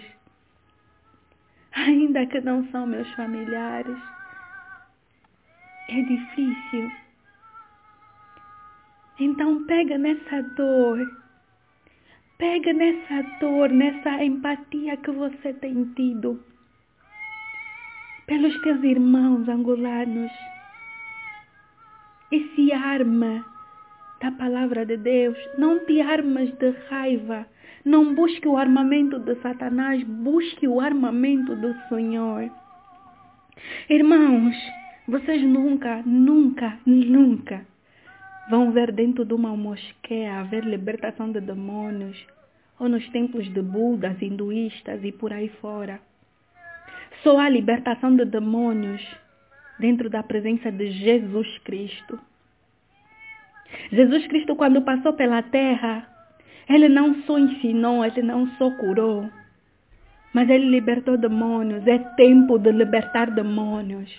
ainda 1.73 2.25
que 2.25 2.39
não 2.39 2.65
são 2.71 2.87
meus 2.87 3.09
familiares 3.15 3.97
é 5.87 6.01
difícil. 6.01 6.91
Então 9.19 9.65
pega 9.65 9.97
nessa 9.97 10.41
dor, 10.43 10.99
pega 12.37 12.71
nessa 12.73 13.23
dor, 13.39 13.69
nessa 13.69 14.23
empatia 14.23 14.97
que 14.97 15.11
você 15.11 15.53
tem 15.53 15.85
tido 15.95 16.39
pelos 18.27 18.61
teus 18.61 18.83
irmãos 18.83 19.47
angolanos 19.47 20.31
e 22.31 22.39
se 22.53 22.71
arma 22.73 23.45
da 24.21 24.31
palavra 24.31 24.85
de 24.85 24.97
Deus. 24.97 25.37
Não 25.57 25.85
te 25.85 26.01
armas 26.01 26.51
de 26.57 26.71
raiva. 26.89 27.47
Não 27.85 28.13
busque 28.13 28.47
o 28.47 28.57
armamento 28.57 29.17
de 29.19 29.35
Satanás, 29.35 30.03
busque 30.03 30.67
o 30.67 30.81
armamento 30.81 31.55
do 31.55 31.73
Senhor. 31.87 32.51
Irmãos, 33.89 34.55
vocês 35.07 35.41
nunca, 35.41 36.03
nunca, 36.05 36.77
nunca 36.85 37.65
vão 38.49 38.71
ver 38.71 38.91
dentro 38.91 39.25
de 39.25 39.33
uma 39.33 39.55
mosqueia 39.55 40.39
haver 40.39 40.63
libertação 40.63 41.31
de 41.31 41.41
demônios 41.41 42.17
ou 42.79 42.87
nos 42.87 43.07
templos 43.09 43.51
de 43.51 43.61
budas, 43.61 44.21
hinduístas 44.21 45.03
e 45.03 45.11
por 45.11 45.33
aí 45.33 45.49
fora. 45.61 45.99
Só 47.23 47.39
há 47.39 47.49
libertação 47.49 48.15
de 48.15 48.25
demônios 48.25 49.01
dentro 49.79 50.09
da 50.09 50.23
presença 50.23 50.71
de 50.71 50.91
Jesus 50.91 51.57
Cristo. 51.59 52.19
Jesus 53.91 54.27
Cristo, 54.27 54.55
quando 54.55 54.81
passou 54.81 55.13
pela 55.13 55.41
terra, 55.41 56.07
ele 56.69 56.87
não 56.87 57.23
só 57.23 57.37
ensinou, 57.37 58.05
ele 58.05 58.21
não 58.21 58.47
só 58.57 58.71
curou, 58.71 59.29
mas 60.33 60.49
ele 60.49 60.69
libertou 60.69 61.17
demônios. 61.17 61.85
É 61.87 61.97
tempo 62.15 62.57
de 62.59 62.71
libertar 62.71 63.31
demônios. 63.31 64.11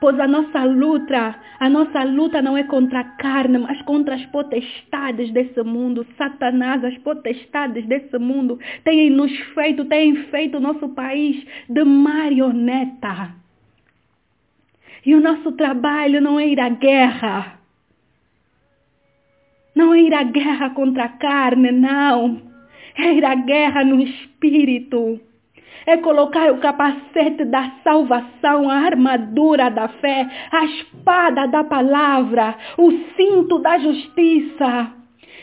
Pois 0.00 0.18
a 0.18 0.26
nossa 0.26 0.64
luta, 0.64 1.36
a 1.58 1.68
nossa 1.68 2.02
luta 2.04 2.40
não 2.40 2.56
é 2.56 2.64
contra 2.64 3.00
a 3.00 3.04
carne, 3.04 3.58
mas 3.58 3.82
contra 3.82 4.14
as 4.14 4.24
potestades 4.26 5.30
desse 5.30 5.62
mundo. 5.62 6.06
Satanás, 6.16 6.82
as 6.82 6.96
potestades 6.98 7.84
desse 7.86 8.18
mundo 8.18 8.58
têm 8.82 9.10
nos 9.10 9.30
feito, 9.54 9.84
têm 9.84 10.16
feito 10.30 10.56
o 10.56 10.60
nosso 10.60 10.88
país 10.88 11.46
de 11.68 11.84
marioneta. 11.84 13.34
E 15.04 15.14
o 15.14 15.20
nosso 15.20 15.52
trabalho 15.52 16.20
não 16.22 16.40
é 16.40 16.48
ir 16.48 16.60
à 16.60 16.70
guerra. 16.70 17.60
Não 19.74 19.92
é 19.92 20.00
ir 20.00 20.14
à 20.14 20.22
guerra 20.22 20.70
contra 20.70 21.04
a 21.04 21.08
carne, 21.08 21.72
não. 21.72 22.40
É 22.96 23.12
ir 23.12 23.24
à 23.24 23.34
guerra 23.34 23.84
no 23.84 24.00
espírito 24.00 25.20
é 25.90 25.96
colocar 25.96 26.52
o 26.52 26.58
capacete 26.58 27.44
da 27.46 27.72
salvação, 27.82 28.70
a 28.70 28.74
armadura 28.74 29.68
da 29.70 29.88
fé, 29.88 30.24
a 30.52 30.64
espada 30.64 31.48
da 31.48 31.64
palavra, 31.64 32.54
o 32.78 32.92
cinto 33.16 33.58
da 33.58 33.76
justiça. 33.78 34.92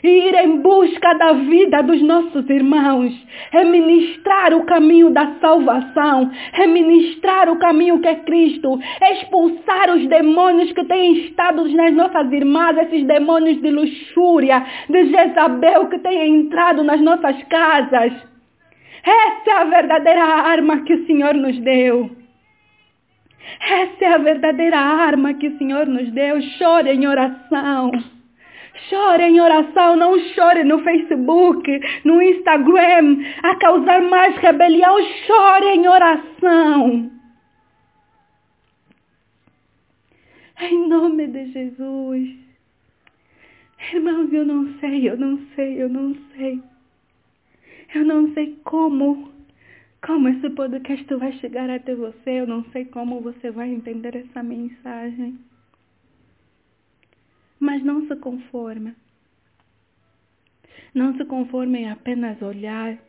E 0.01 0.07
ir 0.07 0.36
em 0.36 0.62
busca 0.62 1.15
da 1.15 1.33
vida 1.33 1.81
dos 1.81 2.01
nossos 2.01 2.49
irmãos, 2.49 3.13
é 3.51 3.63
ministrar 3.65 4.53
o 4.53 4.63
caminho 4.63 5.10
da 5.10 5.33
salvação, 5.41 6.31
é 6.53 6.67
ministrar 6.67 7.49
o 7.49 7.57
caminho 7.57 7.99
que 7.99 8.07
é 8.07 8.15
Cristo, 8.15 8.79
é 9.01 9.13
expulsar 9.13 9.89
os 9.95 10.07
demônios 10.07 10.71
que 10.71 10.86
têm 10.86 11.25
estado 11.25 11.67
nas 11.69 11.93
nossas 11.93 12.31
irmãs, 12.31 12.77
esses 12.77 13.05
demônios 13.05 13.60
de 13.60 13.71
luxúria, 13.71 14.63
de 14.88 15.05
Jezabel 15.07 15.88
que 15.88 15.99
têm 15.99 16.41
entrado 16.41 16.83
nas 16.83 17.01
nossas 17.01 17.43
casas. 17.43 18.37
Essa 19.08 19.52
é 19.52 19.54
a 19.54 19.63
verdadeira 19.63 20.22
arma 20.22 20.82
que 20.84 20.93
o 20.93 21.06
Senhor 21.06 21.34
nos 21.34 21.58
deu. 21.60 22.12
Essa 23.62 24.04
é 24.04 24.13
a 24.13 24.17
verdadeira 24.17 24.78
arma 24.78 25.34
que 25.34 25.48
o 25.48 25.58
Senhor 25.58 25.88
nos 25.88 26.12
deu. 26.12 26.41
Chore 26.41 26.91
em 26.91 27.08
oração. 27.08 27.89
Chore 28.89 29.24
em 29.24 29.39
oração, 29.39 29.96
não 29.96 30.20
chore 30.36 30.65
no 30.65 30.80
Facebook, 30.84 31.80
no 32.04 32.22
Instagram, 32.22 33.24
a 33.43 33.56
causar 33.56 34.02
mais 34.02 34.36
rebelião. 34.38 35.02
Chore 35.26 35.67
em 35.67 35.88
oração. 35.88 37.12
Em 40.60 40.89
nome 40.89 41.28
de 41.28 41.46
Jesus. 41.54 42.30
Irmãos, 43.93 44.34
eu 44.34 44.46
não 44.46 44.67
sei, 44.80 45.10
eu 45.10 45.17
não 45.17 45.39
sei, 45.56 45.82
eu 45.82 45.88
não 45.88 46.13
sei. 46.36 46.62
Eu 47.97 48.05
não 48.05 48.31
sei 48.36 48.55
como, 48.63 49.33
como 50.05 50.29
esse 50.29 50.47
podcast 50.51 51.15
vai 51.15 51.31
chegar 51.39 51.67
até 51.67 51.95
você. 51.95 52.41
Eu 52.41 52.45
não 52.45 52.63
sei 52.65 52.86
como 52.86 53.21
você 53.21 53.49
vai 53.49 53.69
entender 53.69 54.15
essa 54.15 54.43
mensagem. 54.43 55.39
Mas 57.60 57.83
não 57.83 58.07
se 58.07 58.15
conforme. 58.17 58.95
Não 60.93 61.17
se 61.17 61.25
conforme 61.25 61.79
em 61.79 61.89
apenas 61.89 62.39
olhar 62.39 62.99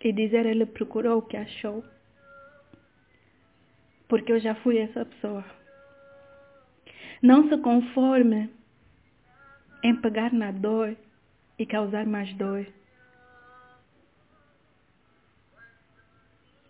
e 0.00 0.12
dizer 0.12 0.46
ele 0.46 0.66
procurou 0.66 1.18
o 1.18 1.22
que 1.22 1.36
achou. 1.36 1.84
Porque 4.06 4.30
eu 4.30 4.38
já 4.38 4.54
fui 4.54 4.78
essa 4.78 5.04
pessoa. 5.04 5.44
Não 7.20 7.48
se 7.48 7.58
conforme 7.58 8.48
em 9.82 9.96
pegar 9.96 10.32
na 10.32 10.52
dor 10.52 10.96
e 11.58 11.66
causar 11.66 12.06
mais 12.06 12.32
dor. 12.34 12.64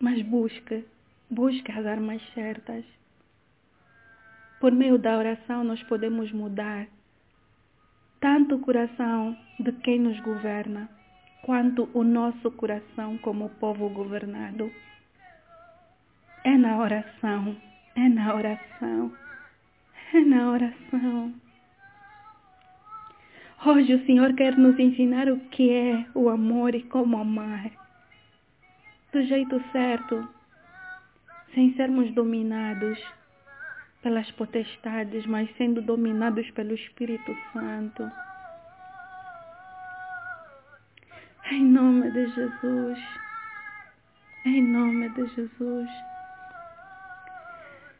Mas 0.03 0.21
busque, 0.21 0.83
busque 1.29 1.71
as 1.71 1.85
armas 1.85 2.21
certas. 2.33 2.83
Por 4.59 4.73
meio 4.73 4.97
da 4.97 5.17
oração 5.17 5.63
nós 5.63 5.81
podemos 5.83 6.29
mudar 6.33 6.87
tanto 8.19 8.55
o 8.55 8.59
coração 8.59 9.37
de 9.57 9.71
quem 9.71 10.01
nos 10.01 10.19
governa, 10.19 10.89
quanto 11.43 11.89
o 11.93 12.03
nosso 12.03 12.51
coração 12.51 13.17
como 13.19 13.47
povo 13.61 13.87
governado. 13.87 14.69
É 16.43 16.57
na 16.57 16.77
oração, 16.79 17.55
é 17.95 18.09
na 18.09 18.35
oração, 18.35 19.13
é 20.13 20.19
na 20.19 20.51
oração. 20.51 21.33
Hoje 23.65 23.93
o 23.93 24.05
Senhor 24.05 24.33
quer 24.33 24.57
nos 24.57 24.77
ensinar 24.77 25.29
o 25.29 25.39
que 25.39 25.69
é 25.69 26.05
o 26.13 26.27
amor 26.27 26.75
e 26.75 26.83
como 26.83 27.17
amar. 27.17 27.82
Do 29.13 29.21
jeito 29.23 29.63
certo, 29.71 30.27
sem 31.53 31.73
sermos 31.75 32.11
dominados 32.13 32.99
pelas 34.01 34.29
potestades, 34.31 35.25
mas 35.27 35.47
sendo 35.55 35.81
dominados 35.83 36.49
pelo 36.51 36.73
Espírito 36.73 37.37
Santo. 37.53 38.11
Em 41.51 41.63
nome 41.63 42.09
de 42.11 42.25
Jesus. 42.27 42.99
Em 44.45 44.61
nome 44.63 45.09
de 45.09 45.27
Jesus. 45.35 45.89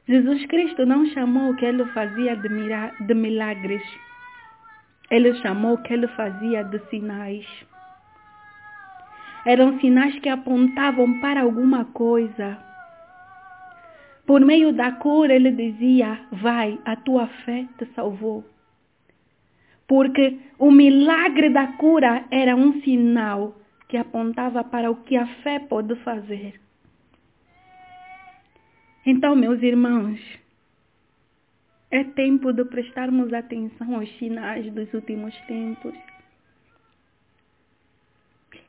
Jesus 0.08 0.46
Cristo 0.48 0.86
não 0.86 1.06
chamou 1.12 1.52
o 1.52 1.56
que 1.56 1.66
ele 1.66 1.86
fazia 1.94 2.36
de, 2.36 2.50
de 3.06 3.14
milagres. 3.14 3.84
Ele 5.12 5.34
chamou 5.36 5.76
o 5.76 5.82
que 5.84 5.94
ele 5.94 6.08
fazia 6.10 6.64
de 6.64 6.80
sinais. 6.90 7.46
Eram 9.46 9.80
sinais 9.80 10.18
que 10.20 10.30
apontavam 10.30 11.20
para 11.20 11.42
alguma 11.42 11.86
coisa 11.86 12.58
por 14.26 14.40
meio 14.40 14.72
da 14.72 14.92
cura, 14.94 15.34
ele 15.34 15.52
dizia: 15.52 16.20
Vai, 16.32 16.80
a 16.86 16.96
tua 16.96 17.28
fé 17.28 17.68
te 17.78 17.86
salvou. 17.94 18.46
Porque 19.88 20.40
o 20.58 20.72
milagre 20.72 21.50
da 21.50 21.68
cura 21.74 22.26
era 22.32 22.56
um 22.56 22.82
sinal 22.82 23.56
que 23.90 23.98
apontava 23.98 24.64
para 24.64 24.90
o 24.90 24.96
que 25.04 25.18
a 25.18 25.28
fé 25.44 25.60
pode 25.60 25.96
fazer. 25.98 26.60
Então, 29.06 29.36
meus 29.36 29.62
irmãos, 29.62 30.20
é 31.92 32.06
tempo 32.06 32.54
de 32.54 32.64
prestarmos 32.64 33.34
atenção 33.34 33.96
aos 33.96 34.10
sinais 34.18 34.72
dos 34.74 34.92
últimos 34.94 35.36
tempos. 35.42 35.94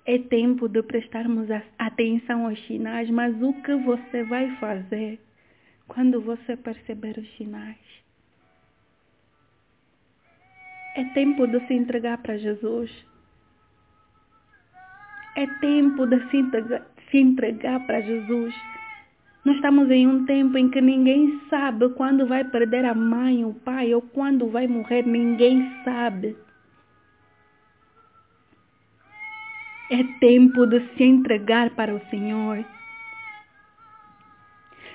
É 0.07 0.19
tempo 0.19 0.69
de 0.69 0.83
prestarmos 0.83 1.49
atenção 1.79 2.47
aos 2.47 2.61
sinais, 2.67 3.09
mas 3.11 3.35
o 3.43 3.55
que 3.63 3.75
você 3.77 4.23
vai 4.25 4.55
fazer 4.57 5.19
quando 5.89 6.21
você 6.21 6.57
perceber 6.57 7.17
os 7.19 7.37
sinais. 7.37 7.79
É 10.97 11.05
tempo 11.13 11.47
de 11.47 11.67
se 11.67 11.75
entregar 11.75 12.19
para 12.19 12.37
Jesus. 12.37 12.91
É 15.37 15.47
tempo 15.61 16.07
de 16.07 16.31
se 16.31 16.37
entregar, 16.37 16.87
se 17.11 17.19
entregar 17.19 17.85
para 17.87 18.01
Jesus. 18.01 18.55
Nós 19.45 19.57
estamos 19.57 19.91
em 19.91 20.07
um 20.07 20.25
tempo 20.25 20.57
em 20.57 20.71
que 20.71 20.81
ninguém 20.81 21.41
sabe 21.51 21.89
quando 21.91 22.27
vai 22.27 22.45
perder 22.45 22.85
a 22.85 22.95
mãe, 22.95 23.45
o 23.45 23.53
pai 23.53 23.93
ou 23.93 24.01
quando 24.01 24.49
vai 24.49 24.67
morrer. 24.67 25.05
Ninguém 25.05 25.83
sabe. 25.85 26.37
É 29.91 30.03
tempo 30.19 30.67
de 30.67 30.81
se 30.95 31.05
entregar 31.05 31.71
para 31.71 31.95
o 31.95 32.01
Senhor. 32.09 32.65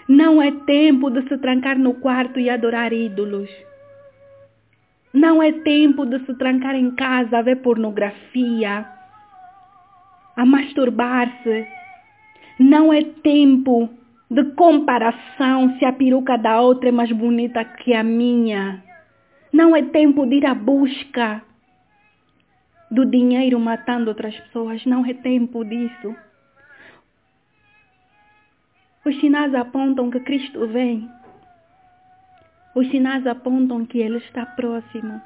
Não 0.08 0.42
é 0.42 0.52
tempo 0.52 1.12
de 1.12 1.22
se 1.28 1.38
trancar 1.38 1.78
no 1.78 1.94
quarto 1.96 2.40
e 2.40 2.50
adorar 2.50 2.92
ídolos. 2.92 3.50
Não 5.14 5.44
é 5.44 5.52
tempo 5.52 6.06
de 6.08 6.26
se 6.26 6.34
trancar 6.36 6.74
em 6.74 6.90
casa 6.96 7.38
a 7.38 7.42
ver 7.44 7.58
pornografia, 7.58 8.86
a 10.36 10.46
masturbar-se. 10.46 11.68
Não 12.60 12.92
é 12.92 13.04
tempo 13.04 13.90
de 14.32 14.44
comparação 14.56 15.78
se 15.78 15.86
a 15.86 15.94
peruca 15.94 16.36
da 16.36 16.60
outra 16.60 16.90
é 16.90 16.92
mais 16.92 17.12
bonita 17.12 17.64
que 17.64 17.94
a 17.94 18.04
minha. 18.04 18.84
Não 19.54 19.76
é 19.76 19.84
tempo 19.84 20.26
de 20.26 20.38
ir 20.38 20.46
à 20.48 20.56
busca 20.56 21.44
do 22.90 23.06
dinheiro 23.06 23.60
matando 23.60 24.10
outras 24.10 24.36
pessoas. 24.40 24.86
Não 24.86 25.06
é 25.06 25.14
tempo 25.14 25.64
disso. 25.64 26.16
Os 29.06 29.20
sinais 29.20 29.54
apontam 29.56 30.10
que 30.10 30.20
Cristo 30.20 30.68
vem. 30.68 31.10
Os 32.76 32.90
sinais 32.90 33.26
apontam 33.26 33.86
que 33.86 34.00
Ele 34.00 34.18
está 34.18 34.46
próximo. 34.46 35.22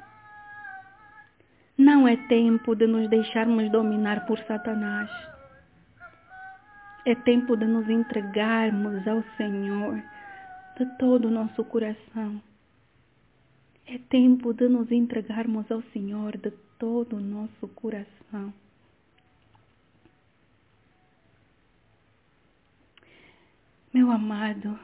Não 1.76 2.06
é 2.06 2.16
tempo 2.28 2.74
de 2.76 2.86
nos 2.86 3.08
deixarmos 3.08 3.70
dominar 3.70 4.26
por 4.26 4.38
Satanás. 4.40 5.10
É 7.04 7.14
tempo 7.14 7.56
de 7.56 7.66
nos 7.66 7.88
entregarmos 7.88 9.06
ao 9.06 9.22
Senhor 9.36 10.00
de 10.78 10.86
todo 10.98 11.28
o 11.28 11.30
nosso 11.30 11.64
coração. 11.64 12.40
É 13.86 13.98
tempo 13.98 14.54
de 14.54 14.66
nos 14.66 14.90
entregarmos 14.90 15.70
ao 15.70 15.82
Senhor 15.92 16.38
de 16.38 16.50
todo 16.78 17.16
o 17.16 17.20
nosso 17.20 17.68
coração. 17.68 18.52
Meu 23.92 24.10
amado, 24.10 24.78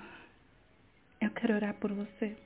eu 1.19 1.31
quero 1.31 1.55
orar 1.55 1.75
por 1.75 1.93
você. 1.95 2.37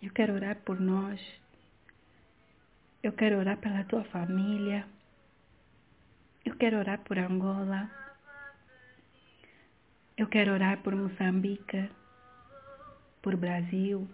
Eu 0.00 0.10
quero 0.12 0.32
orar 0.32 0.56
por 0.62 0.80
nós. 0.80 1.20
Eu 3.02 3.12
quero 3.12 3.38
orar 3.38 3.58
pela 3.58 3.84
tua 3.84 4.04
família. 4.04 4.88
Eu 6.46 6.56
quero 6.56 6.78
orar 6.78 7.00
por 7.00 7.18
Angola. 7.18 7.90
Eu 10.16 10.26
quero 10.28 10.54
orar 10.54 10.82
por 10.82 10.96
Moçambique, 10.96 11.90
por 13.20 13.36
Brasil 13.36 14.08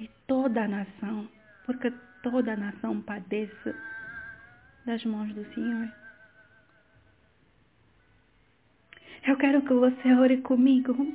e 0.00 0.08
toda 0.26 0.64
a 0.64 0.68
nação, 0.68 1.28
porque 1.66 1.92
toda 2.22 2.54
a 2.54 2.56
nação 2.56 3.00
padece 3.02 3.74
das 4.86 5.04
mãos 5.04 5.32
do 5.34 5.44
Senhor. 5.54 5.92
Eu 9.26 9.36
quero 9.36 9.60
que 9.62 9.74
você 9.74 10.12
ore 10.14 10.38
comigo. 10.38 11.14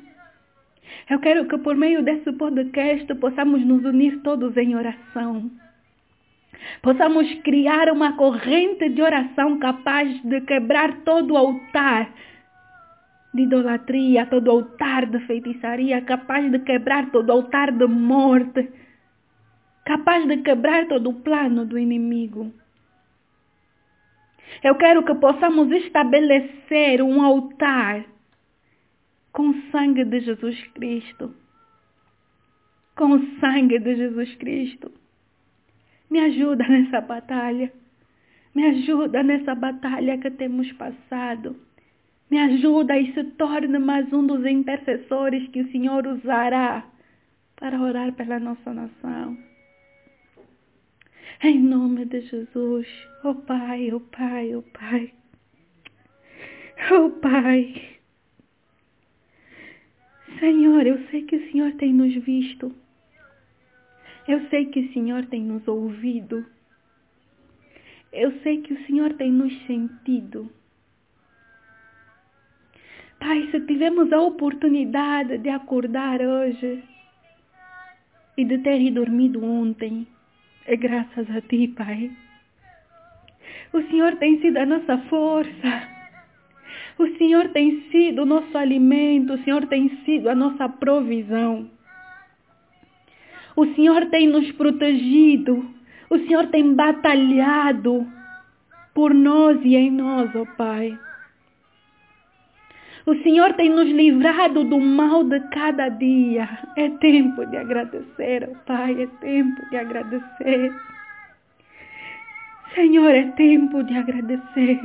Eu 1.09 1.19
quero 1.19 1.47
que 1.47 1.57
por 1.57 1.75
meio 1.75 2.03
desse 2.03 2.31
podcast 2.33 3.13
possamos 3.15 3.65
nos 3.65 3.83
unir 3.83 4.21
todos 4.21 4.55
em 4.55 4.75
oração. 4.75 5.49
Possamos 6.83 7.31
criar 7.41 7.89
uma 7.91 8.15
corrente 8.15 8.89
de 8.89 9.01
oração 9.01 9.57
capaz 9.57 10.21
de 10.21 10.41
quebrar 10.41 11.01
todo 11.03 11.33
o 11.33 11.37
altar 11.37 12.13
de 13.35 13.43
idolatria, 13.43 14.25
todo 14.27 14.49
altar 14.49 15.05
de 15.07 15.19
feitiçaria, 15.27 16.01
capaz 16.01 16.49
de 16.49 16.59
quebrar 16.59 17.11
todo 17.11 17.31
altar 17.31 17.71
de 17.71 17.85
morte, 17.85 18.69
capaz 19.85 20.25
de 20.25 20.37
quebrar 20.37 20.87
todo 20.87 21.09
o 21.09 21.21
plano 21.21 21.65
do 21.65 21.77
inimigo. 21.77 22.51
Eu 24.63 24.75
quero 24.75 25.03
que 25.03 25.13
possamos 25.15 25.69
estabelecer 25.71 27.01
um 27.01 27.21
altar 27.21 28.05
com 29.33 29.49
o 29.49 29.61
sangue 29.69 30.05
de 30.05 30.21
Jesus 30.21 30.67
Cristo. 30.69 31.35
Com 32.95 33.11
o 33.11 33.39
sangue 33.41 33.79
de 33.79 33.95
Jesus 33.95 34.33
Cristo. 34.35 34.91
Me 36.09 36.21
ajuda 36.21 36.65
nessa 36.69 37.01
batalha. 37.01 37.71
Me 38.55 38.65
ajuda 38.67 39.21
nessa 39.21 39.53
batalha 39.53 40.17
que 40.17 40.31
temos 40.31 40.71
passado. 40.73 41.57
Me 42.29 42.39
ajuda 42.39 42.97
e 42.97 43.13
se 43.13 43.23
torne 43.23 43.77
mais 43.77 44.11
um 44.11 44.25
dos 44.25 44.45
intercessores 44.45 45.47
que 45.49 45.61
o 45.61 45.71
Senhor 45.71 46.07
usará 46.07 46.83
para 47.55 47.79
orar 47.79 48.13
pela 48.13 48.39
nossa 48.39 48.73
nação. 48.73 49.37
Em 51.43 51.59
nome 51.59 52.05
de 52.05 52.21
Jesus. 52.21 52.87
Oh 53.23 53.35
Pai, 53.35 53.91
oh 53.93 53.99
Pai, 53.99 54.55
oh 54.55 54.63
Pai. 54.63 55.13
Oh 56.91 57.09
Pai. 57.11 57.99
Senhor, 60.39 60.85
eu 60.87 61.07
sei 61.09 61.23
que 61.23 61.35
o 61.35 61.51
Senhor 61.51 61.73
tem 61.73 61.93
nos 61.93 62.13
visto. 62.23 62.75
Eu 64.27 64.47
sei 64.49 64.65
que 64.65 64.79
o 64.79 64.93
Senhor 64.93 65.25
tem 65.27 65.43
nos 65.43 65.67
ouvido. 65.67 66.45
Eu 68.11 68.31
sei 68.41 68.61
que 68.61 68.73
o 68.73 68.85
Senhor 68.87 69.13
tem 69.13 69.31
nos 69.31 69.53
sentido. 69.67 70.49
Pai, 73.19 73.47
se 73.51 73.59
tivemos 73.61 74.11
a 74.11 74.19
oportunidade 74.21 75.37
de 75.37 75.49
acordar 75.49 76.21
hoje 76.21 76.83
e 78.37 78.45
de 78.45 78.57
ter 78.59 78.91
dormido 78.91 79.43
ontem, 79.43 80.07
é 80.65 80.75
graças 80.75 81.29
a 81.29 81.41
Ti, 81.41 81.67
Pai. 81.69 82.11
O 83.73 83.81
Senhor 83.83 84.15
tem 84.17 84.39
sido 84.41 84.57
a 84.57 84.65
nossa 84.65 84.97
força. 85.09 85.95
O 86.97 87.07
Senhor 87.17 87.49
tem 87.49 87.81
sido 87.91 88.21
o 88.21 88.25
nosso 88.25 88.57
alimento, 88.57 89.33
o 89.33 89.43
Senhor 89.43 89.65
tem 89.67 89.89
sido 90.05 90.29
a 90.29 90.35
nossa 90.35 90.69
provisão. 90.69 91.69
O 93.55 93.65
Senhor 93.73 94.05
tem 94.09 94.27
nos 94.27 94.51
protegido, 94.53 95.65
o 96.09 96.17
Senhor 96.19 96.47
tem 96.47 96.73
batalhado 96.73 98.07
por 98.93 99.13
nós 99.13 99.59
e 99.63 99.75
em 99.75 99.91
nós, 99.91 100.33
ó 100.35 100.41
oh 100.41 100.45
Pai. 100.57 100.97
O 103.05 103.15
Senhor 103.21 103.53
tem 103.53 103.69
nos 103.69 103.87
livrado 103.87 104.63
do 104.63 104.79
mal 104.79 105.23
de 105.23 105.39
cada 105.49 105.89
dia. 105.89 106.49
É 106.75 106.89
tempo 106.89 107.45
de 107.45 107.57
agradecer, 107.57 108.49
oh 108.51 108.55
Pai, 108.65 109.03
é 109.03 109.07
tempo 109.21 109.69
de 109.69 109.77
agradecer. 109.77 110.73
Senhor, 112.73 113.11
é 113.11 113.23
tempo 113.31 113.83
de 113.83 113.95
agradecer. 113.95 114.79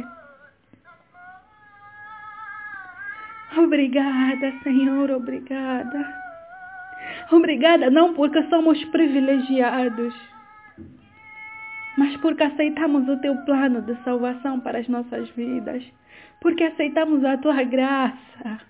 Obrigada, 3.56 4.52
Senhor, 4.62 5.10
obrigada. 5.10 6.14
Obrigada 7.32 7.90
não 7.90 8.14
porque 8.14 8.42
somos 8.44 8.82
privilegiados, 8.86 10.14
mas 12.00 12.16
porque 12.22 12.42
aceitamos 12.42 13.06
o 13.10 13.18
teu 13.18 13.36
plano 13.44 13.82
de 13.82 13.94
salvação 14.04 14.58
para 14.58 14.78
as 14.78 14.88
nossas 14.88 15.28
vidas, 15.32 15.84
porque 16.40 16.64
aceitamos 16.64 17.22
a 17.22 17.36
tua 17.36 17.62
graça, 17.62 18.62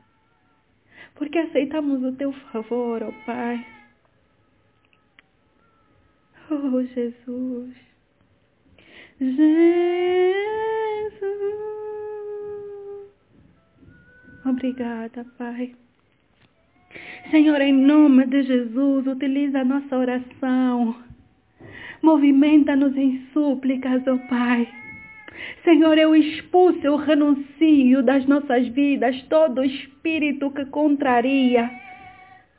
porque 1.14 1.38
aceitamos 1.38 2.02
o 2.02 2.10
teu 2.16 2.32
favor, 2.50 3.04
ó 3.04 3.08
oh 3.08 3.12
Pai. 3.24 3.64
Oh 6.50 6.82
Jesus, 6.82 7.76
Jesus. 9.20 9.40
Obrigada, 14.44 15.24
Pai. 15.38 15.76
Senhor, 17.30 17.60
em 17.60 17.72
nome 17.72 18.26
de 18.26 18.42
Jesus, 18.42 19.06
utiliza 19.06 19.60
a 19.60 19.64
nossa 19.64 19.96
oração. 19.96 21.09
Movimenta-nos 22.02 22.96
em 22.96 23.26
súplicas, 23.32 24.06
ó 24.06 24.14
oh 24.14 24.18
Pai. 24.28 24.68
Senhor, 25.64 25.96
eu 25.98 26.14
expulso, 26.14 26.80
eu 26.82 26.96
renuncio 26.96 28.02
das 28.02 28.26
nossas 28.26 28.66
vidas 28.68 29.20
todo 29.28 29.64
espírito 29.64 30.50
que 30.50 30.64
contraria 30.66 31.70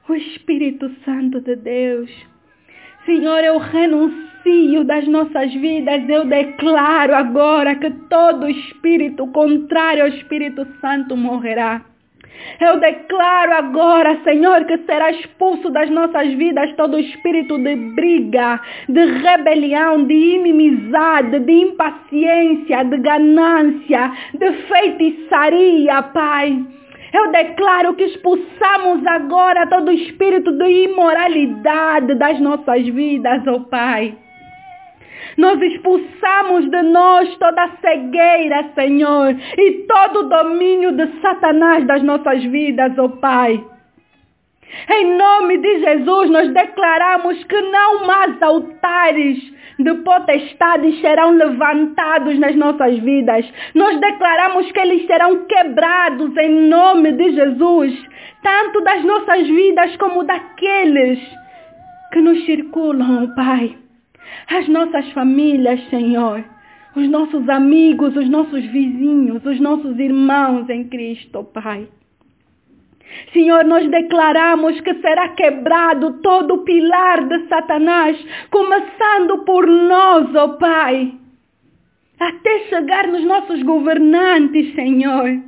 o 0.07 0.13
Espírito 0.13 0.89
Santo 1.05 1.39
de 1.39 1.55
Deus. 1.55 2.11
Senhor, 3.05 3.43
eu 3.43 3.57
renuncio 3.57 4.83
das 4.83 5.07
nossas 5.07 5.53
vidas, 5.53 6.07
eu 6.09 6.25
declaro 6.25 7.15
agora 7.15 7.75
que 7.75 7.89
todo 8.09 8.49
espírito 8.49 9.27
contrário 9.27 10.03
ao 10.03 10.09
Espírito 10.09 10.67
Santo 10.79 11.15
morrerá. 11.15 11.90
Eu 12.59 12.79
declaro 12.79 13.53
agora, 13.53 14.19
Senhor, 14.23 14.65
que 14.65 14.77
será 14.79 15.11
expulso 15.11 15.69
das 15.69 15.89
nossas 15.89 16.31
vidas 16.33 16.73
todo 16.75 16.99
espírito 16.99 17.57
de 17.57 17.75
briga, 17.75 18.59
de 18.87 19.05
rebelião, 19.05 20.03
de 20.05 20.13
inimizade, 20.13 21.39
de 21.39 21.51
impaciência, 21.51 22.83
de 22.83 22.97
ganância, 22.97 24.11
de 24.33 24.51
feitiçaria, 24.63 26.03
Pai. 26.03 26.63
Eu 27.13 27.31
declaro 27.31 27.93
que 27.95 28.03
expulsamos 28.05 29.05
agora 29.05 29.67
todo 29.67 29.91
espírito 29.91 30.51
de 30.51 30.85
imoralidade 30.85 32.15
das 32.15 32.39
nossas 32.39 32.85
vidas, 32.87 33.45
ó 33.47 33.55
oh 33.55 33.59
Pai. 33.61 34.15
Nós 35.37 35.61
expulsamos 35.61 36.69
de 36.69 36.81
nós 36.83 37.35
toda 37.37 37.69
cegueira, 37.81 38.71
Senhor, 38.75 39.35
e 39.57 39.71
todo 39.87 40.19
o 40.19 40.29
domínio 40.29 40.91
de 40.91 41.07
Satanás 41.21 41.85
das 41.85 42.03
nossas 42.03 42.43
vidas, 42.43 42.97
ó 42.97 43.05
oh 43.05 43.09
Pai. 43.09 43.63
Em 44.89 45.17
nome 45.17 45.57
de 45.57 45.79
Jesus, 45.79 46.29
nós 46.29 46.53
declaramos 46.53 47.43
que 47.43 47.61
não 47.61 48.05
mais 48.05 48.41
altares 48.41 49.37
de 49.77 49.93
potestades 49.95 50.99
serão 51.01 51.31
levantados 51.31 52.39
nas 52.39 52.55
nossas 52.55 52.97
vidas. 52.99 53.45
Nós 53.73 53.99
declaramos 53.99 54.71
que 54.71 54.79
eles 54.79 55.05
serão 55.07 55.45
quebrados 55.45 56.35
em 56.37 56.69
nome 56.69 57.11
de 57.13 57.31
Jesus, 57.31 57.93
tanto 58.41 58.81
das 58.81 59.03
nossas 59.03 59.47
vidas 59.47 59.95
como 59.97 60.23
daqueles 60.23 61.19
que 62.13 62.21
nos 62.21 62.45
circulam, 62.45 63.33
Pai. 63.35 63.80
As 64.47 64.67
nossas 64.67 65.09
famílias, 65.11 65.79
Senhor. 65.89 66.43
Os 66.95 67.07
nossos 67.07 67.47
amigos, 67.47 68.15
os 68.17 68.29
nossos 68.29 68.65
vizinhos, 68.65 69.45
os 69.45 69.59
nossos 69.59 69.97
irmãos 69.97 70.69
em 70.69 70.89
Cristo, 70.89 71.43
Pai. 71.45 71.87
Senhor, 73.33 73.63
nós 73.65 73.89
declaramos 73.89 74.79
que 74.81 74.93
será 74.95 75.29
quebrado 75.29 76.21
todo 76.21 76.55
o 76.55 76.63
pilar 76.63 77.27
de 77.27 77.47
Satanás, 77.47 78.17
começando 78.49 79.43
por 79.45 79.67
nós, 79.67 80.35
ó 80.35 80.45
oh 80.45 80.57
Pai, 80.57 81.13
até 82.19 82.59
chegar 82.69 83.07
nos 83.07 83.23
nossos 83.23 83.63
governantes, 83.63 84.73
Senhor. 84.75 85.41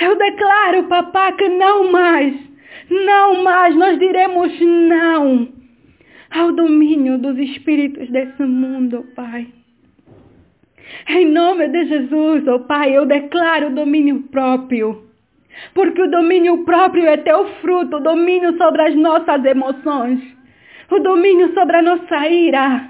Eu 0.00 0.18
declaro, 0.18 0.84
papá, 0.84 1.32
que 1.32 1.48
não 1.48 1.90
mais, 1.90 2.34
não 2.90 3.42
mais 3.42 3.74
nós 3.76 3.98
diremos 3.98 4.60
não 4.60 5.59
ao 6.30 6.52
domínio 6.52 7.18
dos 7.18 7.38
espíritos 7.38 8.08
desse 8.10 8.42
mundo, 8.42 9.06
ó 9.06 9.14
Pai. 9.14 9.48
Em 11.08 11.26
nome 11.26 11.68
de 11.68 11.84
Jesus, 11.86 12.46
ó 12.48 12.58
Pai, 12.60 12.96
eu 12.96 13.06
declaro 13.06 13.74
domínio 13.74 14.22
próprio 14.30 15.10
porque 15.74 16.02
o 16.02 16.10
domínio 16.10 16.64
próprio 16.64 17.06
é 17.06 17.16
teu 17.18 17.46
fruto, 17.60 17.96
o 17.96 18.00
domínio 18.00 18.56
sobre 18.56 18.82
as 18.82 18.94
nossas 18.94 19.44
emoções, 19.44 20.20
o 20.90 20.98
domínio 21.00 21.52
sobre 21.54 21.76
a 21.76 21.82
nossa 21.82 22.28
ira. 22.28 22.88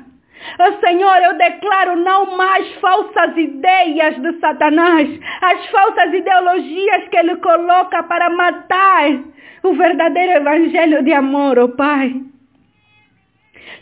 Oh, 0.59 0.87
Senhor, 0.87 1.16
eu 1.22 1.37
declaro 1.37 1.96
não 1.96 2.37
mais 2.37 2.72
falsas 2.76 3.37
ideias 3.37 4.16
de 4.22 4.40
Satanás, 4.40 5.09
as 5.42 5.66
falsas 5.66 6.14
ideologias 6.14 7.09
que 7.09 7.16
ele 7.16 7.37
coloca 7.37 8.03
para 8.05 8.31
matar 8.31 9.22
o 9.62 9.74
verdadeiro 9.74 10.33
evangelho 10.33 11.03
de 11.03 11.12
amor, 11.12 11.59
oh 11.59 11.68
Pai. 11.68 12.30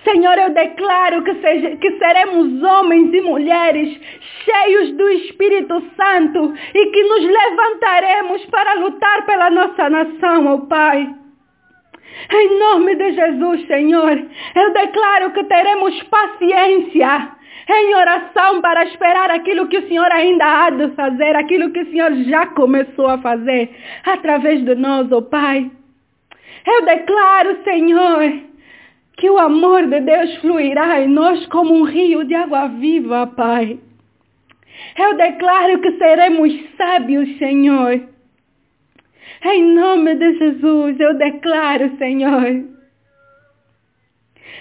Senhor, 0.04 0.38
eu 0.38 0.50
declaro 0.50 1.22
que, 1.22 1.34
seja, 1.34 1.76
que 1.76 1.98
seremos 1.98 2.62
homens 2.62 3.12
e 3.12 3.20
mulheres 3.20 4.00
cheios 4.44 4.92
do 4.92 5.08
Espírito 5.08 5.82
Santo 5.96 6.54
e 6.74 6.86
que 6.86 7.02
nos 7.02 7.24
levantaremos 7.24 8.44
para 8.46 8.74
lutar 8.74 9.26
pela 9.26 9.50
nossa 9.50 9.90
nação, 9.90 10.46
ó 10.46 10.54
oh 10.54 10.66
Pai. 10.66 11.14
Em 12.32 12.58
nome 12.58 12.94
de 12.96 13.12
Jesus, 13.12 13.66
Senhor, 13.66 14.26
eu 14.54 14.72
declaro 14.72 15.30
que 15.32 15.44
teremos 15.44 16.02
paciência 16.04 17.32
em 17.70 17.94
oração 17.94 18.60
para 18.60 18.84
esperar 18.84 19.30
aquilo 19.30 19.68
que 19.68 19.78
o 19.78 19.88
Senhor 19.88 20.10
ainda 20.10 20.44
há 20.44 20.70
de 20.70 20.88
fazer, 20.94 21.36
aquilo 21.36 21.70
que 21.70 21.80
o 21.80 21.90
Senhor 21.90 22.12
já 22.24 22.46
começou 22.46 23.08
a 23.08 23.18
fazer 23.18 23.70
através 24.04 24.64
de 24.64 24.74
nós, 24.74 25.10
ó 25.12 25.18
oh 25.18 25.22
Pai. 25.22 25.70
Eu 26.66 26.84
declaro, 26.84 27.62
Senhor, 27.64 28.47
que 29.18 29.28
o 29.28 29.36
amor 29.36 29.86
de 29.88 30.00
Deus 30.00 30.36
fluirá 30.36 31.02
em 31.02 31.08
nós 31.08 31.44
como 31.46 31.74
um 31.74 31.82
rio 31.82 32.24
de 32.24 32.34
água 32.34 32.68
viva, 32.68 33.26
Pai. 33.26 33.78
Eu 34.96 35.16
declaro 35.16 35.80
que 35.80 35.98
seremos 35.98 36.52
sábios, 36.76 37.36
Senhor. 37.36 38.00
Em 39.44 39.74
nome 39.74 40.14
de 40.14 40.38
Jesus, 40.38 41.00
eu 41.00 41.14
declaro, 41.14 41.96
Senhor, 41.98 42.64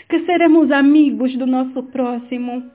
que 0.09 0.25
seremos 0.25 0.71
amigos 0.71 1.35
do 1.35 1.45
nosso 1.45 1.83
próximo 1.83 2.71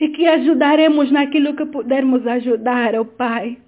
e 0.00 0.08
que 0.08 0.26
ajudaremos 0.26 1.10
naquilo 1.10 1.54
que 1.54 1.66
pudermos 1.66 2.26
ajudar, 2.26 2.94
ó 2.94 3.02
oh 3.02 3.04
Pai. 3.04 3.58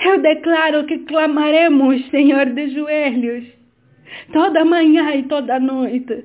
Eu 0.00 0.22
declaro 0.22 0.86
que 0.86 1.00
clamaremos, 1.00 2.08
Senhor, 2.08 2.46
de 2.46 2.70
joelhos 2.70 3.59
toda 4.32 4.64
manhã 4.64 5.14
e 5.14 5.22
toda 5.24 5.58
noite, 5.60 6.24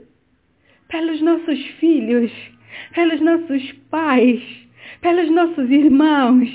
pelos 0.89 1.22
nossos 1.22 1.60
filhos, 1.80 2.32
pelos 2.94 3.22
nossos 3.22 3.72
pais, 3.89 4.41
pelos 5.02 5.30
nossos 5.32 5.70
irmãos, 5.70 6.50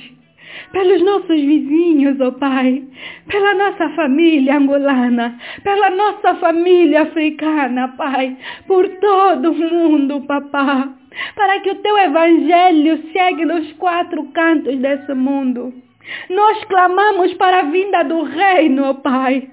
pelos 0.73 1.03
nossos 1.03 1.41
vizinhos, 1.41 2.21
ó 2.21 2.29
oh 2.29 2.33
Pai, 2.33 2.85
pela 3.29 3.55
nossa 3.55 3.89
família 3.91 4.57
angolana, 4.57 5.39
pela 5.63 5.91
nossa 5.91 6.35
família 6.37 7.03
africana, 7.03 7.89
Pai, 7.97 8.37
por 8.67 8.89
todo 9.01 9.51
o 9.51 9.55
mundo, 9.55 10.21
papá, 10.23 10.89
para 11.35 11.61
que 11.61 11.71
o 11.71 11.77
teu 11.77 11.99
evangelho 11.99 13.03
chegue 13.13 13.45
nos 13.45 13.73
quatro 13.75 14.25
cantos 14.33 14.79
desse 14.79 15.13
mundo. 15.15 15.73
Nós 16.29 16.65
clamamos 16.65 17.35
para 17.35 17.61
a 17.61 17.65
vinda 17.65 18.03
do 18.05 18.23
reino, 18.23 18.85
ó 18.85 18.91
oh 18.91 18.95
Pai. 18.97 19.49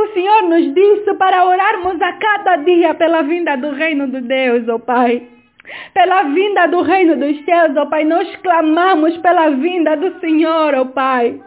O 0.00 0.12
Senhor 0.14 0.42
nos 0.44 0.74
disse 0.74 1.12
para 1.16 1.44
orarmos 1.44 2.00
a 2.00 2.12
cada 2.14 2.56
dia 2.56 2.94
pela 2.94 3.20
vinda 3.20 3.54
do 3.54 3.70
reino 3.70 4.08
de 4.08 4.22
Deus, 4.22 4.66
ó 4.66 4.76
oh 4.76 4.78
Pai. 4.78 5.28
Pela 5.92 6.22
vinda 6.22 6.66
do 6.68 6.80
reino 6.80 7.16
dos 7.16 7.44
céus, 7.44 7.76
ó 7.76 7.84
Pai, 7.84 8.04
nós 8.04 8.34
clamamos 8.36 9.14
pela 9.18 9.50
vinda 9.50 9.94
do 9.98 10.18
Senhor, 10.18 10.74
ó 10.74 10.86
Pai. 10.86 11.38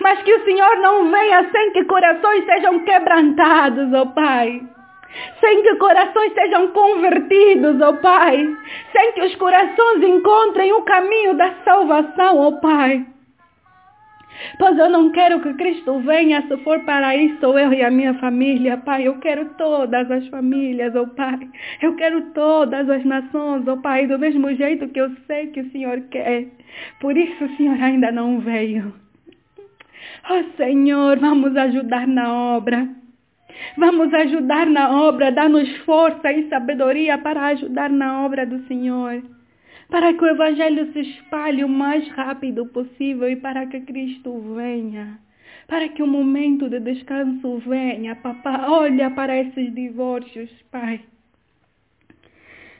Mas 0.00 0.22
que 0.22 0.32
o 0.32 0.44
Senhor 0.44 0.76
não 0.78 1.10
venha 1.10 1.50
sem 1.52 1.72
que 1.72 1.84
corações 1.84 2.46
sejam 2.46 2.78
quebrantados, 2.80 3.92
ó 3.92 4.06
Pai. 4.06 4.62
Sem 5.38 5.62
que 5.62 5.74
corações 5.74 6.32
sejam 6.32 6.68
convertidos, 6.68 7.78
ó 7.82 7.92
Pai. 7.92 8.56
Sem 8.90 9.12
que 9.12 9.20
os 9.20 9.34
corações 9.36 10.02
encontrem 10.02 10.72
o 10.72 10.82
caminho 10.82 11.34
da 11.34 11.52
salvação, 11.62 12.38
ó 12.38 12.52
Pai. 12.52 13.04
Pois 14.58 14.78
eu 14.78 14.90
não 14.90 15.10
quero 15.10 15.40
que 15.40 15.54
Cristo 15.54 15.98
venha, 16.00 16.42
se 16.42 16.56
for 16.58 16.80
para 16.80 17.16
isso, 17.16 17.44
eu 17.58 17.72
e 17.72 17.82
a 17.82 17.90
minha 17.90 18.14
família, 18.14 18.76
Pai. 18.76 19.06
Eu 19.06 19.18
quero 19.18 19.50
todas 19.56 20.10
as 20.10 20.26
famílias, 20.28 20.94
oh 20.94 21.06
Pai. 21.08 21.38
Eu 21.80 21.94
quero 21.96 22.32
todas 22.32 22.88
as 22.88 23.04
nações, 23.04 23.66
oh 23.66 23.76
Pai, 23.78 24.06
do 24.06 24.18
mesmo 24.18 24.52
jeito 24.54 24.88
que 24.88 25.00
eu 25.00 25.10
sei 25.26 25.48
que 25.48 25.60
o 25.60 25.70
Senhor 25.70 26.00
quer. 26.10 26.46
Por 27.00 27.16
isso 27.16 27.44
o 27.44 27.56
Senhor 27.56 27.80
ainda 27.80 28.10
não 28.10 28.40
veio. 28.40 28.94
Oh 30.30 30.56
Senhor, 30.56 31.18
vamos 31.18 31.56
ajudar 31.56 32.06
na 32.06 32.32
obra. 32.32 32.88
Vamos 33.76 34.12
ajudar 34.14 34.66
na 34.66 34.90
obra, 35.02 35.30
dá-nos 35.30 35.70
força 35.78 36.32
e 36.32 36.48
sabedoria 36.48 37.18
para 37.18 37.46
ajudar 37.48 37.90
na 37.90 38.24
obra 38.24 38.46
do 38.46 38.66
Senhor 38.66 39.22
para 39.92 40.14
que 40.14 40.24
o 40.24 40.26
Evangelho 40.26 40.90
se 40.94 41.00
espalhe 41.00 41.62
o 41.62 41.68
mais 41.68 42.08
rápido 42.08 42.64
possível 42.68 43.28
e 43.28 43.36
para 43.36 43.66
que 43.66 43.78
Cristo 43.82 44.40
venha. 44.56 45.18
Para 45.68 45.86
que 45.90 46.02
o 46.02 46.06
momento 46.06 46.66
de 46.70 46.80
descanso 46.80 47.58
venha, 47.58 48.16
papá. 48.16 48.68
Olha 48.70 49.10
para 49.10 49.36
esses 49.36 49.74
divórcios, 49.74 50.50
Pai. 50.70 51.02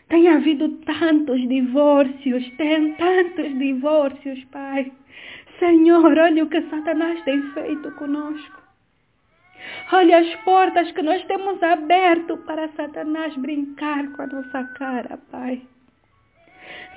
Tem 0.09 0.27
havido 0.27 0.71
tantos 0.87 1.47
divórcios, 1.47 2.49
tem 2.57 2.95
tantos 2.95 3.59
divórcios, 3.59 4.43
Pai. 4.47 4.91
Senhor, 5.59 6.19
olha 6.19 6.45
o 6.45 6.49
que 6.49 6.63
Satanás 6.63 7.23
tem 7.25 7.43
feito 7.53 7.91
conosco. 7.93 8.63
Olha 9.93 10.17
as 10.17 10.35
portas 10.37 10.91
que 10.93 11.03
nós 11.03 11.23
temos 11.27 11.63
aberto 11.63 12.39
para 12.39 12.69
Satanás 12.69 13.37
brincar 13.37 14.11
com 14.13 14.23
a 14.23 14.27
nossa 14.29 14.65
cara, 14.79 15.19
Pai. 15.31 15.63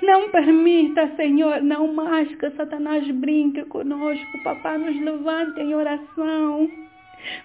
Não 0.02 0.30
permita, 0.30 1.08
Senhor, 1.16 1.62
não 1.62 1.92
mais 1.92 2.34
que 2.36 2.50
Satanás 2.50 3.08
brinque 3.10 3.64
conosco. 3.64 4.42
Papá, 4.44 4.76
nos 4.76 5.00
levante 5.00 5.60
em 5.60 5.74
oração. 5.74 6.70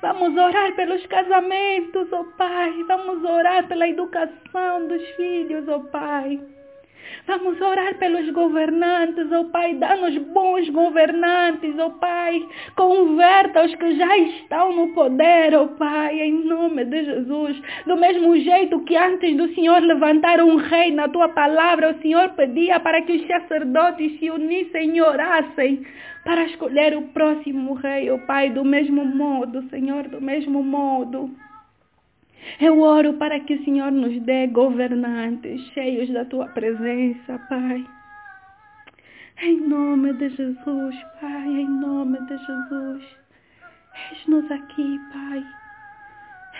Vamos 0.01 0.35
orar 0.37 0.75
pelos 0.75 1.05
casamentos, 1.07 2.11
ó 2.11 2.21
oh 2.21 2.25
Pai. 2.37 2.71
Vamos 2.87 3.23
orar 3.23 3.67
pela 3.67 3.87
educação 3.87 4.87
dos 4.87 5.01
filhos, 5.15 5.67
ó 5.67 5.77
oh 5.77 5.83
Pai. 5.85 6.39
Vamos 7.27 7.61
orar 7.61 7.95
pelos 7.99 8.29
governantes, 8.31 9.31
ó 9.31 9.41
oh 9.41 9.45
Pai. 9.45 9.75
Dá-nos 9.75 10.17
bons 10.33 10.69
governantes, 10.69 11.77
ó 11.77 11.87
oh 11.87 11.91
Pai. 11.91 12.43
Converta 12.75 13.63
os 13.63 13.75
que 13.75 13.95
já 13.95 14.17
estão 14.17 14.75
no 14.75 14.93
poder, 14.93 15.53
ó 15.55 15.63
oh 15.63 15.67
Pai, 15.69 16.19
em 16.19 16.43
nome 16.45 16.83
de 16.85 17.05
Jesus. 17.05 17.61
Do 17.85 17.95
mesmo 17.95 18.35
jeito 18.37 18.83
que 18.85 18.97
antes 18.97 19.37
do 19.37 19.53
Senhor 19.53 19.81
levantar 19.81 20.41
um 20.41 20.55
rei 20.55 20.91
na 20.91 21.07
tua 21.07 21.29
palavra, 21.29 21.91
o 21.91 22.01
Senhor 22.01 22.29
pedia 22.29 22.79
para 22.79 23.01
que 23.03 23.13
os 23.13 23.27
sacerdotes 23.27 24.19
se 24.19 24.29
unissem 24.31 24.97
e 24.97 25.01
orassem 25.01 25.85
para 26.23 26.45
escolher 26.45 26.95
o 26.97 27.03
próximo 27.09 27.73
rei, 27.73 28.09
ó 28.09 28.17
Pai, 28.17 28.49
do 28.49 28.63
mesmo 28.63 29.05
modo, 29.05 29.63
Senhor, 29.69 30.07
do 30.07 30.21
mesmo 30.21 30.63
modo. 30.63 31.29
Eu 32.59 32.79
oro 32.81 33.13
para 33.13 33.39
que 33.39 33.53
o 33.53 33.63
Senhor 33.63 33.91
nos 33.91 34.19
dê 34.21 34.47
governantes 34.47 35.61
cheios 35.73 36.09
da 36.09 36.25
tua 36.25 36.47
presença, 36.47 37.39
Pai. 37.49 37.85
Em 39.43 39.67
nome 39.67 40.13
de 40.13 40.29
Jesus, 40.29 40.95
Pai, 41.19 41.47
em 41.47 41.67
nome 41.67 42.19
de 42.27 42.37
Jesus. 42.37 43.03
Eis-nos 44.11 44.51
aqui, 44.51 44.99
Pai. 45.11 45.60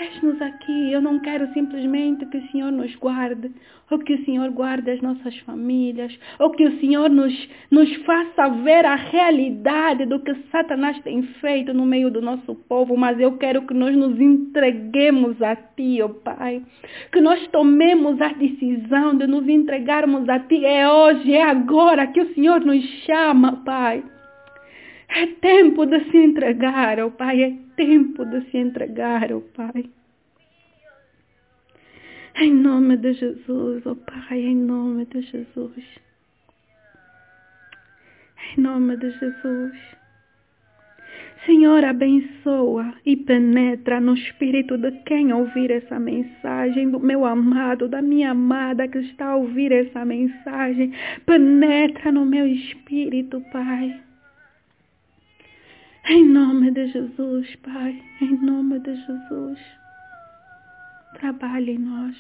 Eis-nos 0.02 0.42
aqui. 0.42 0.92
Eu 0.92 1.00
não 1.00 1.20
quero 1.20 1.54
simplesmente 1.54 2.26
que 2.26 2.38
o 2.38 2.52
Senhor 2.52 2.72
nos 2.72 2.96
guarde, 2.96 3.52
ou 3.92 4.00
que 4.00 4.16
o 4.16 4.26
Senhor 4.26 4.50
guarde 4.50 4.90
as 4.90 5.00
nossas 5.00 5.38
famílias, 5.40 6.18
ou 6.40 6.50
que 6.50 6.66
o 6.66 6.80
Senhor 6.80 7.08
nos, 7.08 7.32
nos 7.70 7.94
faça 7.98 8.50
ver 8.64 8.84
a 8.84 8.96
realidade 8.96 10.08
do 10.08 10.20
que 10.20 10.34
Satanás 10.52 11.00
tem 11.04 11.22
feito 11.40 11.72
no 11.72 11.86
meio 11.86 12.10
do 12.10 12.20
nosso 12.20 12.56
povo, 12.68 12.98
mas 12.98 13.20
eu 13.20 13.38
quero 13.38 13.62
que 13.68 13.76
nós 13.76 13.96
nos 13.96 14.20
entreguemos 14.20 15.40
a 15.40 15.56
Ti, 15.56 16.02
ó 16.02 16.08
oh 16.08 16.10
Pai. 16.10 16.64
Que 17.12 17.22
nós 17.22 17.46
tomemos 17.50 18.20
a 18.20 18.30
decisão 18.30 19.16
de 19.16 19.28
nos 19.28 19.48
entregarmos 19.48 20.28
a 20.28 20.40
Ti. 20.40 20.66
É 20.66 20.90
hoje, 20.90 21.32
é 21.32 21.44
agora 21.44 22.08
que 22.08 22.22
o 22.22 22.34
Senhor 22.34 22.62
nos 22.62 22.84
chama, 23.06 23.62
Pai. 23.64 24.04
É 25.14 25.28
tempo 25.28 25.86
de 25.86 26.00
se 26.10 26.18
entregar, 26.18 27.00
oh 27.00 27.12
Pai. 27.12 27.44
É 27.44 27.54
tempo 27.76 28.26
de 28.26 28.50
se 28.50 28.58
entregar, 28.58 29.32
oh 29.34 29.42
Pai. 29.42 29.90
Em 32.36 32.54
nome 32.54 32.96
de 32.96 33.14
Jesus, 33.14 33.86
ó 33.86 33.92
oh 33.92 33.96
Pai, 33.98 34.40
em 34.40 34.56
nome 34.56 35.06
de 35.06 35.22
Jesus. 35.22 35.86
Em 38.58 38.62
nome 38.62 38.96
de 38.96 39.12
Jesus. 39.12 40.02
Senhor, 41.46 41.84
abençoa 41.84 42.94
e 43.06 43.18
penetra 43.18 44.00
no 44.00 44.14
espírito 44.14 44.78
de 44.78 44.92
quem 45.04 45.34
ouvir 45.34 45.72
essa 45.72 46.00
mensagem, 46.00 46.90
do 46.90 47.00
meu 47.00 47.26
amado, 47.26 47.90
da 47.90 48.02
minha 48.02 48.32
amada 48.32 48.88
que 48.88 49.00
está 49.00 49.32
a 49.32 49.36
ouvir 49.36 49.72
essa 49.72 50.06
mensagem. 50.06 50.94
Penetra 51.26 52.12
no 52.12 52.26
meu 52.26 52.46
espírito, 52.46 53.42
Pai. 53.52 54.00
Em 56.04 56.28
nome 56.28 56.72
de 56.72 56.88
Jesus, 56.88 57.56
Pai, 57.58 58.04
em 58.22 58.36
nome 58.44 58.80
de 58.80 58.96
Jesus, 58.96 59.60
trabalhe 61.14 61.74
em 61.74 61.78
nós. 61.78 62.18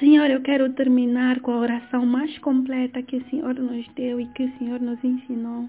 Senhor, 0.00 0.30
eu 0.30 0.40
quero 0.40 0.72
terminar 0.72 1.40
com 1.40 1.52
a 1.52 1.58
oração 1.58 2.06
mais 2.06 2.36
completa 2.38 3.02
que 3.02 3.16
o 3.16 3.28
Senhor 3.28 3.54
nos 3.54 3.86
deu 3.94 4.18
e 4.18 4.26
que 4.28 4.44
o 4.44 4.58
Senhor 4.58 4.80
nos 4.80 5.04
ensinou. 5.04 5.68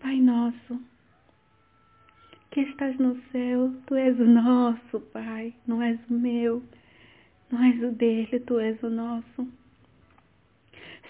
Pai 0.00 0.20
nosso, 0.20 0.82
que 2.50 2.62
estás 2.62 2.98
no 2.98 3.16
céu, 3.30 3.72
tu 3.86 3.94
és 3.94 4.18
o 4.18 4.24
nosso, 4.24 5.00
Pai, 5.12 5.54
não 5.68 5.80
és 5.80 6.00
o 6.10 6.14
meu, 6.14 6.64
não 7.48 7.62
és 7.62 7.80
o 7.80 7.92
dele, 7.92 8.40
tu 8.40 8.58
és 8.58 8.82
o 8.82 8.90
nosso. 8.90 9.57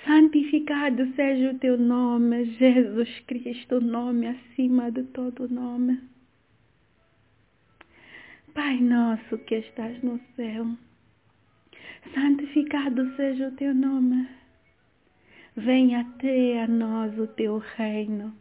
Santificado 0.04 1.12
seja 1.14 1.50
o 1.50 1.58
teu 1.58 1.76
nome, 1.76 2.44
Jesus 2.56 3.20
Cristo, 3.26 3.80
nome 3.80 4.28
acima 4.28 4.90
de 4.90 5.02
todo 5.02 5.48
nome. 5.48 6.00
Pai 8.54 8.80
nosso 8.80 9.38
que 9.38 9.56
estás 9.56 10.02
no 10.02 10.20
céu, 10.34 10.66
santificado 12.14 13.14
seja 13.16 13.48
o 13.48 13.52
teu 13.52 13.74
nome. 13.74 14.28
Venha 15.56 16.00
até 16.00 16.62
a 16.62 16.68
nós 16.68 17.18
o 17.18 17.26
teu 17.26 17.58
reino. 17.58 18.32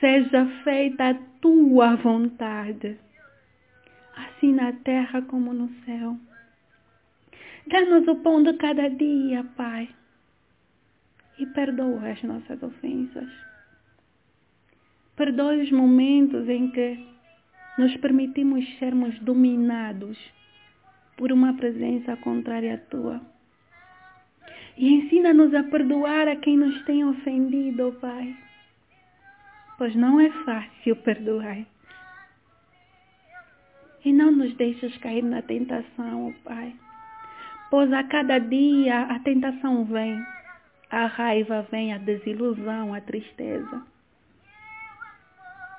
Seja 0.00 0.46
feita 0.64 1.10
a 1.10 1.14
tua 1.40 1.96
vontade, 1.96 2.98
assim 4.16 4.54
na 4.54 4.72
terra 4.72 5.20
como 5.22 5.52
no 5.52 5.68
céu. 5.84 6.16
Dá-nos 7.66 8.08
o 8.08 8.16
pão 8.16 8.42
de 8.42 8.54
cada 8.54 8.88
dia, 8.88 9.44
Pai 9.56 9.88
e 11.40 11.46
perdoa 11.46 12.10
as 12.10 12.22
nossas 12.22 12.62
ofensas. 12.62 13.30
Perdoe 15.16 15.62
os 15.62 15.72
momentos 15.72 16.48
em 16.48 16.70
que 16.70 17.06
nos 17.78 17.96
permitimos 17.96 18.64
sermos 18.78 19.18
dominados 19.20 20.18
por 21.16 21.32
uma 21.32 21.54
presença 21.54 22.16
contrária 22.18 22.74
à 22.74 22.78
tua. 22.78 23.20
E 24.76 24.92
ensina-nos 24.94 25.54
a 25.54 25.62
perdoar 25.62 26.28
a 26.28 26.36
quem 26.36 26.56
nos 26.56 26.82
tem 26.84 27.04
ofendido, 27.04 27.96
Pai. 28.00 28.36
pois 29.78 29.94
não 29.96 30.20
é 30.20 30.30
fácil 30.44 30.94
perdoar. 30.96 31.64
E 34.04 34.12
não 34.12 34.30
nos 34.30 34.54
deixes 34.56 34.96
cair 34.98 35.22
na 35.22 35.40
tentação, 35.40 36.28
oh 36.28 36.32
Pai, 36.44 36.74
pois 37.70 37.90
a 37.92 38.04
cada 38.04 38.38
dia 38.38 39.02
a 39.02 39.18
tentação 39.20 39.84
vem, 39.84 40.18
a 40.90 41.06
raiva 41.06 41.66
vem, 41.70 41.94
a 41.94 41.98
desilusão, 41.98 42.92
a 42.92 43.00
tristeza. 43.00 43.82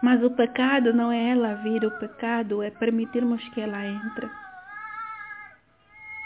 Mas 0.02 0.24
o 0.24 0.32
pecado 0.32 0.94
não 0.94 1.12
é 1.12 1.32
ela 1.32 1.56
vir, 1.56 1.84
o 1.84 1.92
pecado 2.00 2.64
é 2.64 2.72
permitirmos 2.72 3.48
que 3.50 3.62
ela 3.62 3.86
entre. 3.86 4.30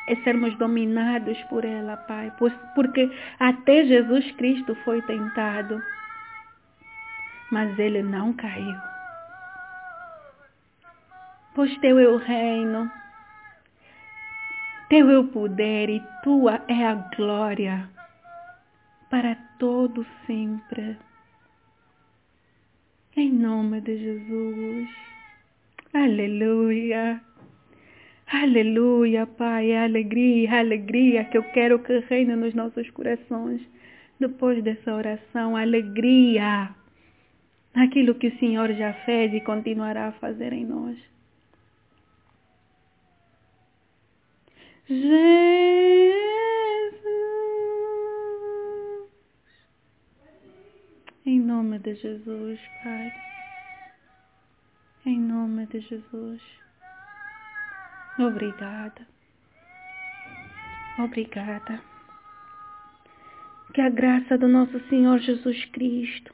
É 0.08 0.16
sermos 0.18 0.56
dominados 0.58 1.38
por 1.46 1.66
ela, 1.66 1.98
Pai, 1.98 2.32
porque 2.76 3.12
até 3.40 3.86
Jesus 3.86 4.32
Cristo 4.34 4.76
foi 4.86 5.02
tentado, 5.02 5.82
mas 7.52 7.78
ele 7.80 8.04
não 8.04 8.32
caiu. 8.34 8.78
Pois 11.56 11.76
teu 11.80 11.98
é 11.98 12.08
o 12.08 12.18
reino, 12.18 12.92
teu 14.90 15.10
é 15.10 15.18
o 15.18 15.28
poder 15.28 15.90
e 15.90 16.04
tua 16.24 16.62
é 16.68 16.86
a 16.86 16.94
glória 17.16 17.95
para 19.16 19.34
todo 19.58 20.06
sempre. 20.28 20.98
Em 23.16 23.32
nome 23.32 23.80
de 23.80 23.98
Jesus. 23.98 24.90
Aleluia. 25.94 27.22
Aleluia, 28.28 29.26
Pai. 29.26 29.74
Alegria, 29.74 30.60
alegria 30.60 31.24
que 31.24 31.38
eu 31.38 31.44
quero 31.54 31.80
que 31.80 31.98
reine 32.10 32.36
nos 32.36 32.54
nossos 32.54 32.90
corações. 32.90 33.62
Depois 34.20 34.62
dessa 34.62 34.94
oração, 34.94 35.56
alegria. 35.56 36.76
Aquilo 37.74 38.16
que 38.16 38.28
o 38.28 38.38
Senhor 38.38 38.74
já 38.74 38.92
fez 39.06 39.34
e 39.34 39.40
continuará 39.40 40.08
a 40.08 40.20
fazer 40.20 40.52
em 40.52 40.66
nós. 40.66 40.98
Jesus. 44.90 46.35
Em 51.28 51.40
nome 51.40 51.80
de 51.80 51.96
Jesus, 51.96 52.60
Pai. 52.84 53.12
Em 55.08 55.20
nome 55.20 55.66
de 55.66 55.80
Jesus. 55.80 56.40
Obrigada. 58.20 59.08
Obrigada. 61.00 61.82
Que 63.74 63.82
a 63.82 63.90
graça 63.90 64.38
do 64.38 64.48
nosso 64.48 64.80
Senhor 64.88 65.18
Jesus 65.18 65.66
Cristo, 65.72 66.32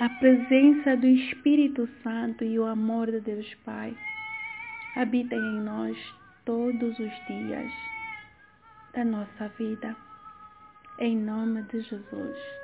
a 0.00 0.08
presença 0.08 0.96
do 0.96 1.06
Espírito 1.06 1.88
Santo 2.02 2.42
e 2.42 2.58
o 2.58 2.66
amor 2.66 3.08
de 3.08 3.20
Deus 3.20 3.54
Pai 3.64 3.96
habitem 4.96 5.38
em 5.38 5.60
nós 5.60 5.96
todos 6.44 6.98
os 6.98 7.26
dias 7.28 7.72
da 8.94 9.04
nossa 9.04 9.46
vida. 9.56 9.94
Em 10.98 11.16
nome 11.16 11.62
de 11.62 11.82
Jesus. 11.82 12.62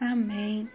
Amém. 0.00 0.68